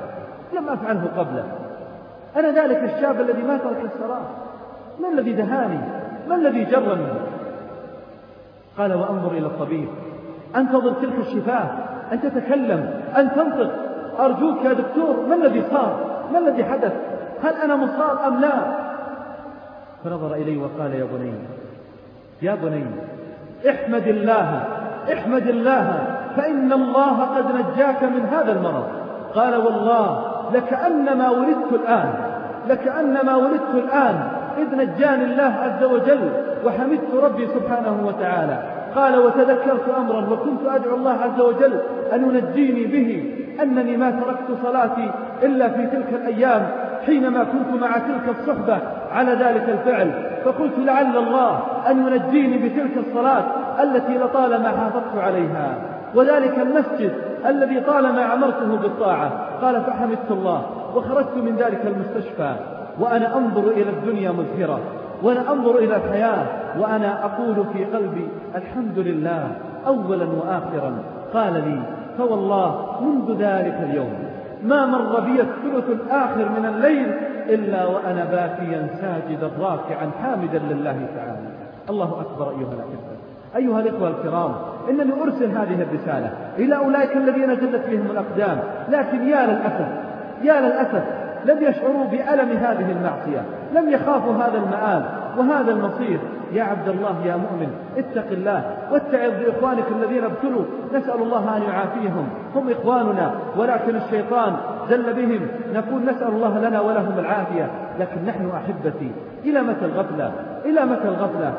لم 0.53 0.69
أفعله 0.69 1.09
قبله. 1.17 1.45
أنا 2.37 2.65
ذلك 2.65 2.95
الشاب 2.95 3.21
الذي 3.21 3.43
ما 3.43 3.57
ترك 3.57 3.91
الصلاة 3.95 4.23
ما 5.01 5.09
الذي 5.09 5.33
دهاني؟ 5.33 5.81
ما 6.29 6.35
الذي 6.35 6.65
جرني؟ 6.65 7.07
قال 8.79 8.93
وأنظر 8.93 9.33
إلى 9.33 9.47
الطبيب. 9.47 9.89
أنتظر 10.57 10.93
تلك 10.93 11.19
الشفاة. 11.19 11.67
أن 12.13 12.21
تتكلم. 12.21 12.91
أن 13.17 13.31
تنطق. 13.35 13.93
أرجوك 14.21 14.65
يا 14.65 14.73
دكتور 14.73 15.27
ما 15.29 15.35
الذي 15.35 15.63
صار؟ 15.71 16.01
ما 16.33 16.39
الذي 16.39 16.65
حدث؟ 16.65 16.93
هل 17.43 17.55
أنا 17.55 17.77
مصاب 17.77 18.19
أم 18.27 18.41
لا؟ 18.41 18.53
فنظر 20.05 20.35
إلي 20.35 20.57
وقال 20.57 20.95
يا 20.95 21.05
بني 21.05 21.33
يا 22.43 22.55
بني 22.55 22.85
احمد 23.71 24.09
الله 24.09 24.65
احمد 25.13 25.49
الله 25.49 26.05
فإن 26.37 26.73
الله 26.73 27.21
قد 27.21 27.45
نجاك 27.55 28.03
من 28.03 28.27
هذا 28.33 28.53
المرض. 28.53 28.85
قال 29.35 29.57
والله 29.57 30.25
لكأنما 30.55 31.31
ولدت 31.31 31.73
الآن 31.73 32.15
لكأنما 32.69 33.37
ولدت 33.37 33.75
الآن. 33.75 34.29
إذ 34.59 34.77
نجاني 34.77 35.25
الله 35.25 35.55
عز 35.65 35.85
وجل 35.85 36.31
وحمدت 36.67 37.15
ربي 37.23 37.47
سبحانه 37.47 38.07
وتعالى. 38.07 38.63
قال 38.97 39.19
وتذكرت 39.19 39.89
أمرا 39.99 40.21
وكنت 40.31 40.61
أدعو 40.67 40.97
الله 40.97 41.11
عز 41.11 41.41
وجل 41.41 41.81
أن 42.13 42.23
ينجيني 42.23 42.85
به 42.85 43.35
أنني 43.63 43.97
ما 43.97 44.11
تركت 44.11 44.63
صلاتي 44.63 45.11
إلا 45.43 45.69
في 45.69 45.87
تلك 45.87 46.09
الأيام 46.13 46.69
حينما 47.07 47.45
كنت 47.45 47.83
مع 47.83 47.99
تلك 47.99 48.37
الصحبة 48.39 48.79
على 49.13 49.33
ذلك 49.33 49.69
الفعل. 49.69 50.11
فقلت 50.45 50.79
لعل 50.79 51.17
الله 51.17 51.61
أن 51.91 52.07
ينجيني 52.07 52.69
بتلك 52.69 52.97
الصلاة 52.97 53.45
التي 53.83 54.19
لطالما 54.19 54.69
حافظت 54.69 55.19
عليها. 55.19 55.75
وذلك 56.15 56.59
المسجد 56.59 57.13
الذي 57.47 57.81
طالما 57.81 58.25
عمرته 58.25 58.77
بالطاعة. 58.83 59.31
قال 59.63 59.81
فحمدت 59.81 60.31
الله 60.31 60.63
وخرجت 60.95 61.37
من 61.37 61.57
ذلك 61.57 61.87
المستشفى. 61.87 62.53
وأنا 63.01 63.37
أنظر 63.37 63.69
إلى 63.69 63.91
الدنيا 63.91 64.31
مزهرة 64.31 64.81
وأنا 65.23 65.53
أنظر 65.53 65.79
إلى 65.79 65.97
الحياة 65.97 66.47
وأنا 66.79 67.25
أقول 67.25 67.65
في 67.73 67.85
قلبي 67.85 68.29
الحمد 68.55 68.99
لله 68.99 69.49
أولا 69.87 70.25
وآخرا. 70.25 70.93
قال 71.35 71.53
لي 71.53 71.83
فوالله 72.19 73.01
منذ 73.01 73.33
ذلك 73.43 73.79
اليوم 73.91 74.13
ما 74.65 74.87
مر 74.87 75.21
بي 75.21 75.41
الثلث 75.41 75.91
الآخر 75.91 76.49
من 76.49 76.67
الليل 76.67 77.13
إلا 77.49 77.87
وأنا 77.87 78.25
باكيا 78.25 78.87
ساجدا 79.01 79.51
راكعا 79.61 80.11
حامدا 80.23 80.59
لله 80.59 81.07
تعالى. 81.17 81.49
الله 81.91 82.21
أكبر 82.21 82.51
أيها 82.51 82.73
الأحبة. 82.73 83.13
أيها 83.57 83.81
الإخوة 83.81 84.09
الكرام 84.09 84.53
إنني 84.91 85.23
أرسل 85.23 85.51
هذه 85.51 85.83
الرسالة 85.83 86.31
إلى 86.59 86.77
أولئك 86.77 87.17
الذين 87.17 87.57
زلت 87.57 87.87
بهم 87.91 88.07
الأقدام. 88.11 88.61
لكن 88.89 89.29
يا 89.29 89.47
للأسف 89.47 89.89
يا 90.43 90.61
للأسف 90.61 91.22
لم 91.45 91.63
يشعروا 91.63 92.05
بألم 92.05 92.51
هذه 92.51 92.93
المعصية 92.93 93.43
لم 93.75 93.89
يخافوا 93.89 94.35
هذا 94.35 94.59
المآل 94.59 95.03
وهذا 95.39 95.73
المصير. 95.73 96.19
يا 96.53 96.63
عبد 96.63 96.89
الله 96.89 97.27
يا 97.27 97.37
مؤمن 97.37 97.69
اتق 97.97 98.31
الله 98.31 98.63
واتعظ 98.93 99.33
بإخوانك 99.41 99.85
الذين 99.91 100.25
ابتلوا. 100.25 100.65
نسأل 100.95 101.23
الله 101.23 101.57
أن 101.57 101.63
يعافيهم. 101.63 102.29
هم 102.55 102.71
إخواننا 102.71 103.31
ولكن 103.57 103.97
الشيطان 103.97 104.57
زل 104.91 105.13
بهم. 105.13 105.47
نقول 105.75 106.05
نسأل 106.05 106.29
الله 106.29 106.59
لنا 106.59 106.81
ولهم 106.81 107.19
العافية. 107.19 107.71
لكن 108.01 108.25
نحن 108.27 108.51
أحبتي 108.51 109.11
إلى 109.45 109.63
متى 109.63 109.85
الغفلة؟ 109.85 110.33
إلى 110.65 110.87
متى 110.87 111.09
الغفلة؟ 111.09 111.53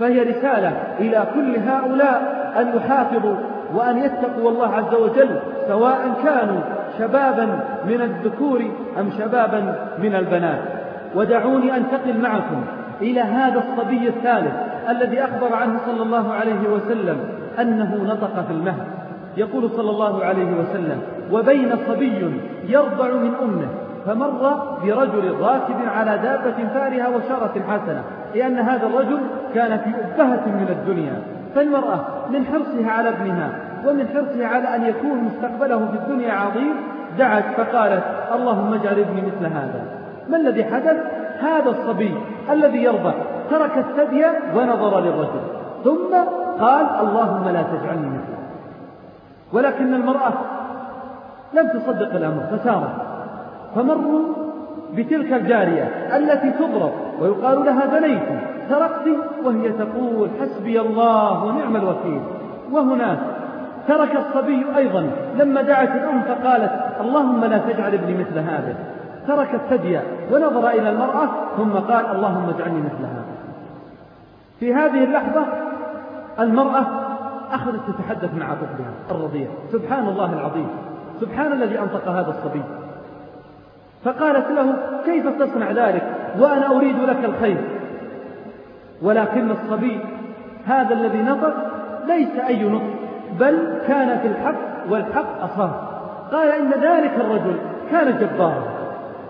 فهي 0.00 0.22
رسالة 0.22 0.72
إلى 1.00 1.26
كل 1.34 1.56
هؤلاء 1.56 2.36
أن 2.56 2.76
يحافظوا 2.76 3.36
وأن 3.74 3.98
يتقوا 3.98 4.50
الله 4.50 4.74
عز 4.74 4.94
وجل 4.94 5.40
سواء 5.68 5.98
كانوا 6.24 6.60
شبابا 6.98 7.46
من 7.86 8.00
الذكور 8.00 8.62
أم 9.00 9.10
شبابا 9.18 9.74
من 9.98 10.14
البنات. 10.14 10.60
ودعوني 11.14 11.76
أنتقل 11.76 12.20
معكم 12.22 12.64
إلى 13.02 13.20
هذا 13.20 13.58
الصبي 13.58 14.08
الثالث 14.08 14.52
الذي 14.88 15.24
أخبر 15.24 15.54
عنه 15.54 15.78
صلى 15.86 16.02
الله 16.02 16.32
عليه 16.32 16.68
وسلم 16.72 17.16
أنه 17.60 18.04
نطق 18.04 18.46
في 18.46 18.52
المهد. 18.52 18.86
يقول 19.36 19.70
صلى 19.70 19.90
الله 19.90 20.24
عليه 20.24 20.52
وسلم 20.56 21.00
وبين 21.32 21.76
صبي 21.88 22.40
يرضع 22.68 23.08
من 23.08 23.32
أمه. 23.42 23.68
فمر 24.06 24.62
برجل 24.82 25.34
راكب 25.40 25.76
على 25.96 26.18
دابة 26.18 26.68
فارهة 26.74 27.16
وشارة 27.16 27.62
حسنة 27.68 28.02
لأن 28.34 28.58
هذا 28.58 28.86
الرجل 28.86 29.18
كان 29.54 29.78
في 29.78 29.90
أبهة 29.90 30.46
من 30.46 30.68
الدنيا. 30.68 31.22
فالمرأة 31.54 32.00
من 32.30 32.44
حرصها 32.46 32.90
على 32.90 33.08
ابنها 33.08 33.50
ومن 33.86 34.08
حرصها 34.08 34.46
على 34.46 34.76
أن 34.76 34.84
يكون 34.84 35.18
مستقبله 35.18 35.78
في 35.78 35.96
الدنيا 35.96 36.32
عظيم 36.32 36.74
دعت 37.18 37.44
فقالت 37.56 38.04
اللهم 38.34 38.74
اجعل 38.74 38.98
ابني 38.98 39.22
مثل 39.22 39.46
هذا. 39.46 39.84
ما 40.28 40.36
الذي 40.36 40.64
حدث؟ 40.64 40.96
هذا 41.40 41.70
الصبي 41.70 42.14
الذي 42.50 42.82
يرضع 42.82 43.12
ترك 43.50 43.78
الثدي 43.78 44.24
ونظر 44.56 45.00
للرجل 45.00 45.40
ثم 45.84 46.14
قال 46.60 46.86
اللهم 47.00 47.48
لا 47.48 47.62
تجعلني 47.62 48.06
مثله. 48.06 48.38
ولكن 49.52 49.94
المرأة 49.94 50.32
لم 51.54 51.68
تصدق 51.68 52.14
الأمر 52.14 52.42
فسارت. 52.50 52.94
فمروا 53.74 54.22
بتلك 54.94 55.32
الجارية 55.32 55.84
التي 56.16 56.50
تضرب 56.50 56.92
ويقال 57.20 57.64
لها 57.64 57.98
بنيت 57.98 58.22
سرقت 58.68 59.08
وهي 59.44 59.72
تقول 59.72 60.28
حسبي 60.40 60.80
الله 60.80 61.44
ونعم 61.44 61.76
الوكيل. 61.76 62.20
وهناك 62.72 63.18
ترك 63.88 64.16
الصبي 64.16 64.66
أيضا. 64.76 65.10
لما 65.38 65.62
دعت 65.62 65.88
الأم 65.88 66.22
فقالت 66.22 66.72
اللهم 67.00 67.44
لا 67.44 67.58
تجعل 67.58 67.94
ابني 67.94 68.14
مثل 68.14 68.38
هذا. 68.38 68.74
ترك 69.28 69.54
الثدي 69.54 69.98
ونظر 70.32 70.68
إلى 70.68 70.90
المرأة 70.90 71.28
ثم 71.56 71.72
قال 71.72 72.06
اللهم 72.16 72.48
اجعلني 72.48 72.80
مثل 72.80 73.04
هذا. 73.04 73.24
في 74.60 74.74
هذه 74.74 75.04
اللحظة 75.04 75.42
المرأة 76.40 76.86
أخذت 77.52 77.80
تتحدث 77.88 78.34
مع 78.34 78.46
طفلها 78.54 78.92
الرضيع. 79.10 79.48
سبحان 79.72 80.08
الله 80.08 80.32
العظيم. 80.32 80.68
سبحان 81.20 81.52
الذي 81.52 81.78
أنطق 81.78 82.08
هذا 82.08 82.30
الصبي. 82.30 82.62
فقالت 84.04 84.50
له 84.50 84.74
كيف 85.04 85.42
تصنع 85.42 85.70
ذلك؟ 85.70 86.02
وأنا 86.38 86.76
أريد 86.76 86.98
لك 86.98 87.24
الخير. 87.24 87.56
ولكن 89.02 89.50
الصبي 89.50 90.00
هذا 90.66 90.94
الذي 90.94 91.22
نطق 91.22 91.54
ليس 92.06 92.38
أي 92.48 92.62
نطق. 92.68 92.95
بل 93.40 93.58
كان 93.88 94.18
في 94.18 94.28
الحق 94.28 94.90
والحق 94.90 95.42
أصاب 95.44 95.70
قال 96.32 96.48
إن 96.48 96.70
ذلك 96.70 97.12
الرجل 97.20 97.56
كان 97.90 98.18
جبارا. 98.18 98.62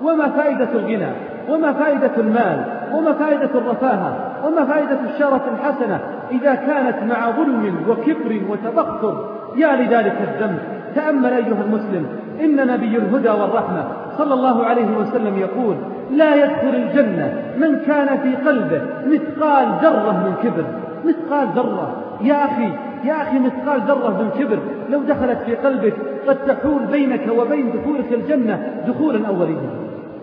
وما 0.03 0.29
فائدة 0.29 0.69
الغنى 0.75 1.11
وما 1.51 1.73
فائدة 1.73 2.11
المال 2.19 2.65
وما 2.95 3.13
فائدة 3.13 3.51
الرفاهة 3.55 4.17
وما 4.47 4.65
فائدة 4.65 4.99
الشرف 5.15 5.41
الحسنة. 5.55 6.01
إذا 6.31 6.55
كانت 6.55 7.13
مع 7.13 7.31
ظلم 7.31 7.77
وكبر 7.89 8.41
وتبختر 8.51 9.29
يا 9.57 9.77
لذلك 9.77 10.17
الذنب. 10.21 10.59
تأمل 10.95 11.33
أيها 11.33 11.63
المسلم 11.67 12.07
إن 12.41 12.67
نبي 12.67 12.97
الهدى 12.97 13.29
والرحمة 13.29 13.85
صلى 14.19 14.35
الله 14.35 14.65
عليه 14.67 14.97
وسلم 14.97 15.39
يقول 15.39 15.77
لا 16.11 16.35
يدخل 16.35 16.75
الجنة 16.75 17.43
من 17.57 17.79
كان 17.87 18.19
في 18.19 18.37
قلبه 18.37 18.81
مثقال 19.07 19.67
ذرة 19.83 20.13
من 20.13 20.35
كبر. 20.43 20.65
مثقال 21.05 21.49
ذرة. 21.57 21.97
يا 22.21 22.45
أخي 22.45 22.71
يا 23.07 23.23
أخي 23.23 23.39
مثقال 23.39 23.81
ذرة 23.81 24.23
من 24.23 24.31
كبر 24.39 24.59
لو 24.91 25.03
دخلت 25.03 25.39
في 25.39 25.55
قلبك 25.55 25.95
قد 26.29 26.37
تحول 26.47 26.87
بينك 26.93 27.29
وبين 27.39 27.73
دخولك 27.73 28.13
الجنة 28.13 28.83
دخولا 28.89 29.29
أوليا 29.29 29.71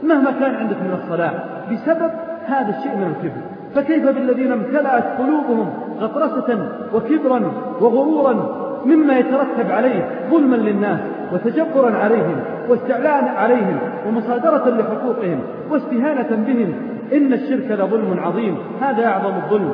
مهما 0.03 0.31
كان 0.31 0.55
عندك 0.55 0.77
من 0.77 0.99
الصلاة 1.03 1.31
بسبب 1.71 2.11
هذا 2.45 2.77
الشيء 2.77 2.95
من 2.95 3.15
الكبر. 3.15 3.41
فكيف 3.75 4.05
بالذين 4.05 4.51
امتلأت 4.51 5.03
قلوبهم 5.19 5.69
غطرسة 5.99 6.69
وكبرا 6.93 7.51
وغرورا 7.81 8.63
مما 8.85 9.17
يترتب 9.19 9.71
عليه 9.71 10.09
ظلما 10.31 10.55
للناس 10.55 10.99
وتجبرا 11.33 11.97
عليهم 11.97 12.35
واستعلاء 12.69 13.33
عليهم 13.37 13.79
ومصادرة 14.07 14.69
لحقوقهم 14.69 15.39
واستهانة 15.71 16.43
بهم؟ 16.47 16.73
إن 17.13 17.33
الشرك 17.33 17.71
لظلم 17.71 18.19
عظيم. 18.19 18.57
هذا 18.81 19.05
أعظم 19.05 19.35
الظلم. 19.35 19.73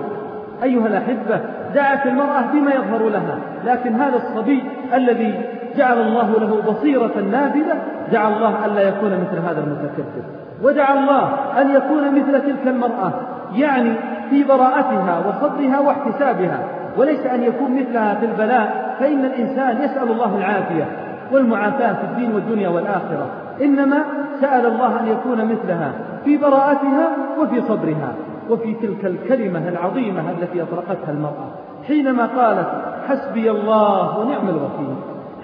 أيها 0.64 0.88
الأحبة 0.88 1.40
دعت 1.76 2.06
المرأة 2.06 2.42
بما 2.54 2.72
يظهر 2.74 3.10
لها 3.10 3.38
لكن 3.66 3.96
هذا 3.96 4.16
الصبي 4.16 4.64
الذي 4.94 5.42
جعل 5.78 6.02
الله 6.02 6.40
له 6.40 6.62
بصيرة 6.72 7.12
نافذة 7.32 7.76
دعا 8.12 8.30
الله 8.30 8.66
ألا 8.66 8.82
يكون 8.82 9.12
مثل 9.12 9.40
هذا 9.48 9.64
المتكبر. 9.64 10.24
ودعا 10.64 11.00
الله 11.00 11.30
أن 11.62 11.76
يكون 11.76 12.12
مثل 12.12 12.42
تلك 12.42 12.68
المرأة 12.68 13.12
يعني 13.56 13.94
في 14.30 14.44
براءتها 14.44 15.24
وصدرها 15.28 15.80
واحتسابها 15.80 16.60
وليس 16.98 17.26
أن 17.26 17.44
يكون 17.44 17.76
مثلها 17.76 18.14
في 18.14 18.26
البلاء 18.26 18.96
فإن 19.00 19.26
الإنسان 19.26 19.82
يسأل 19.82 20.12
الله 20.12 20.38
العافية 20.38 20.86
والمعافاة 21.32 21.94
في 21.94 22.04
الدين 22.04 22.34
والدنيا 22.36 22.70
والآخرة. 22.70 23.28
إنما 23.62 23.98
سأل 24.42 24.66
الله 24.66 25.00
أن 25.00 25.08
يكون 25.08 25.46
مثلها 25.46 25.92
في 26.26 26.38
براءتها 26.38 27.10
وفي 27.40 27.62
صبرها 27.62 28.14
وفي 28.50 28.74
تلك 28.74 29.06
الكلمة 29.06 29.70
العظيمة 29.70 30.24
التي 30.32 30.62
أطلقتها 30.62 31.12
المرأة 31.12 31.50
حينما 31.88 32.26
قالت 32.26 32.68
حسبي 33.10 33.52
الله 33.52 34.20
ونعم 34.20 34.50
الوكيل 34.50 34.96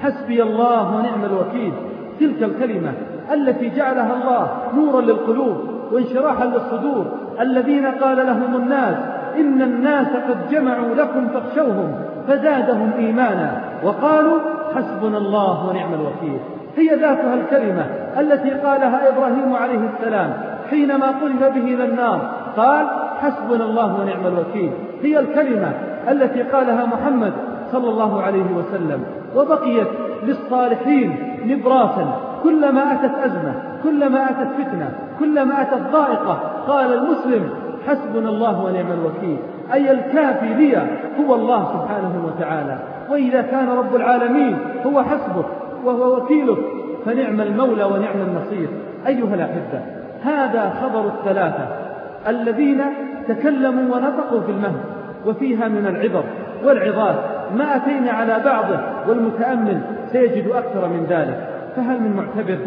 حسبي 0.01 0.43
الله 0.43 0.95
ونعم 0.95 1.25
الوكيل. 1.25 1.73
تلك 2.19 2.43
الكلمة 2.43 2.93
التي 3.33 3.69
جعلها 3.69 4.13
الله 4.13 4.47
نورا 4.75 5.01
للقلوب 5.01 5.57
وانشراحا 5.91 6.45
للصدور 6.45 7.05
الذين 7.39 7.85
قال 7.85 8.17
لهم 8.17 8.55
الناس 8.55 8.97
إن 9.37 9.61
الناس 9.61 10.07
قد 10.07 10.37
جمعوا 10.51 10.95
لكم 10.95 11.27
فاخشوهم 11.27 11.95
فزادهم 12.27 12.91
إيمانا. 12.97 13.61
وقالوا 13.83 14.39
حسبنا 14.75 15.17
الله 15.17 15.69
ونعم 15.69 15.93
الوكيل. 15.93 16.39
هي 16.77 16.95
ذاتها 16.95 17.33
الكلمة 17.33 17.85
التي 18.19 18.49
قالها 18.49 19.09
إبراهيم 19.09 19.53
عليه 19.53 19.89
السلام 19.93 20.33
حينما 20.69 21.07
قلب 21.07 21.39
به 21.39 21.73
إلى 21.73 21.85
النار 21.85 22.34
قال 22.57 22.87
حسبنا 23.21 23.63
الله 23.63 24.01
ونعم 24.01 24.27
الوكيل. 24.27 24.71
هي 25.03 25.19
الكلمة 25.19 25.73
التي 26.09 26.41
قالها 26.41 26.85
محمد 26.85 27.33
صلى 27.71 27.89
الله 27.89 28.21
عليه 28.21 28.45
وسلم 28.57 29.03
وبقيت 29.35 29.87
للصالحين 30.23 31.15
نبراسا. 31.45 32.05
كلما 32.43 32.93
أتت 32.93 33.17
أزمة 33.23 33.53
كلما 33.83 34.29
أتت 34.29 34.47
فتنة 34.57 34.89
كلما 35.19 35.61
أتت 35.61 35.81
ضائقة 35.91 36.39
قال 36.67 36.93
المسلم 36.93 37.49
حسبنا 37.87 38.29
الله 38.29 38.65
ونعم 38.65 38.91
الوكيل. 38.91 39.37
أي 39.73 39.91
الكافي 39.91 40.53
لي 40.53 40.77
هو 41.19 41.35
الله 41.35 41.63
سبحانه 41.63 42.25
وتعالى. 42.25 42.79
وإذا 43.09 43.41
كان 43.41 43.69
رب 43.69 43.95
العالمين 43.95 44.57
هو 44.85 45.03
حسبك 45.03 45.45
وهو 45.85 46.17
وكيلك 46.17 46.57
فنعم 47.05 47.41
المولى 47.41 47.83
ونعم 47.83 48.21
النصير. 48.27 48.69
أيها 49.07 49.35
الأحبة 49.35 49.81
هذا 50.23 50.73
خبر 50.81 51.07
الثلاثة. 51.07 51.84
الذين 52.27 52.81
تكلموا 53.27 53.95
ونطقوا 53.95 54.41
في 54.41 54.51
المهد 54.51 54.81
وفيها 55.25 55.67
من 55.67 55.87
العبر 55.87 56.23
والعظات 56.63 57.15
ما 57.57 57.75
أتينا 57.75 58.11
على 58.11 58.39
بعضه 58.45 58.79
والمتأمل 59.07 59.81
سيجد 60.11 60.47
أكثر 60.47 60.87
من 60.87 61.05
ذلك. 61.09 61.47
فهل 61.75 62.01
من 62.01 62.13
معتبر؟ 62.15 62.57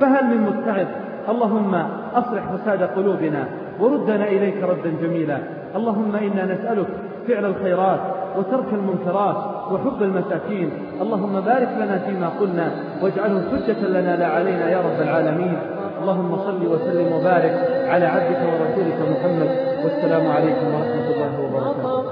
فهل 0.00 0.24
من 0.24 0.40
متعظ 0.42 0.86
اللهم 1.28 1.74
أصلح 2.14 2.42
فساد 2.52 2.82
قلوبنا 2.82 3.44
وردنا 3.80 4.28
إليك 4.28 4.62
ردا 4.62 4.92
جميلا. 5.02 5.38
اللهم 5.76 6.16
إنا 6.16 6.44
نسألك 6.44 6.86
فعل 7.28 7.44
الخيرات 7.44 8.00
وترك 8.38 8.72
المنكرات 8.72 9.36
وحب 9.72 10.02
المساكين. 10.02 10.70
اللهم 11.02 11.40
بارك 11.40 11.68
لنا 11.80 11.98
فيما 11.98 12.28
قلنا 12.40 12.70
واجعله 13.02 13.42
حجة 13.52 13.80
لنا 13.88 14.16
لا 14.16 14.26
علينا 14.26 14.70
يا 14.70 14.78
رب 14.78 15.02
العالمين. 15.02 15.58
اللهم 16.02 16.36
صل 16.36 16.66
وسلم 16.66 17.12
وبارك 17.12 17.54
على 17.88 18.06
عبدك 18.06 18.40
ورسولك 18.48 18.98
محمد. 19.12 19.50
والسلام 19.84 20.24
عليكم 20.36 20.66
ورحمة 20.74 21.06
الله 21.12 21.32
وبركاته. 21.40 22.07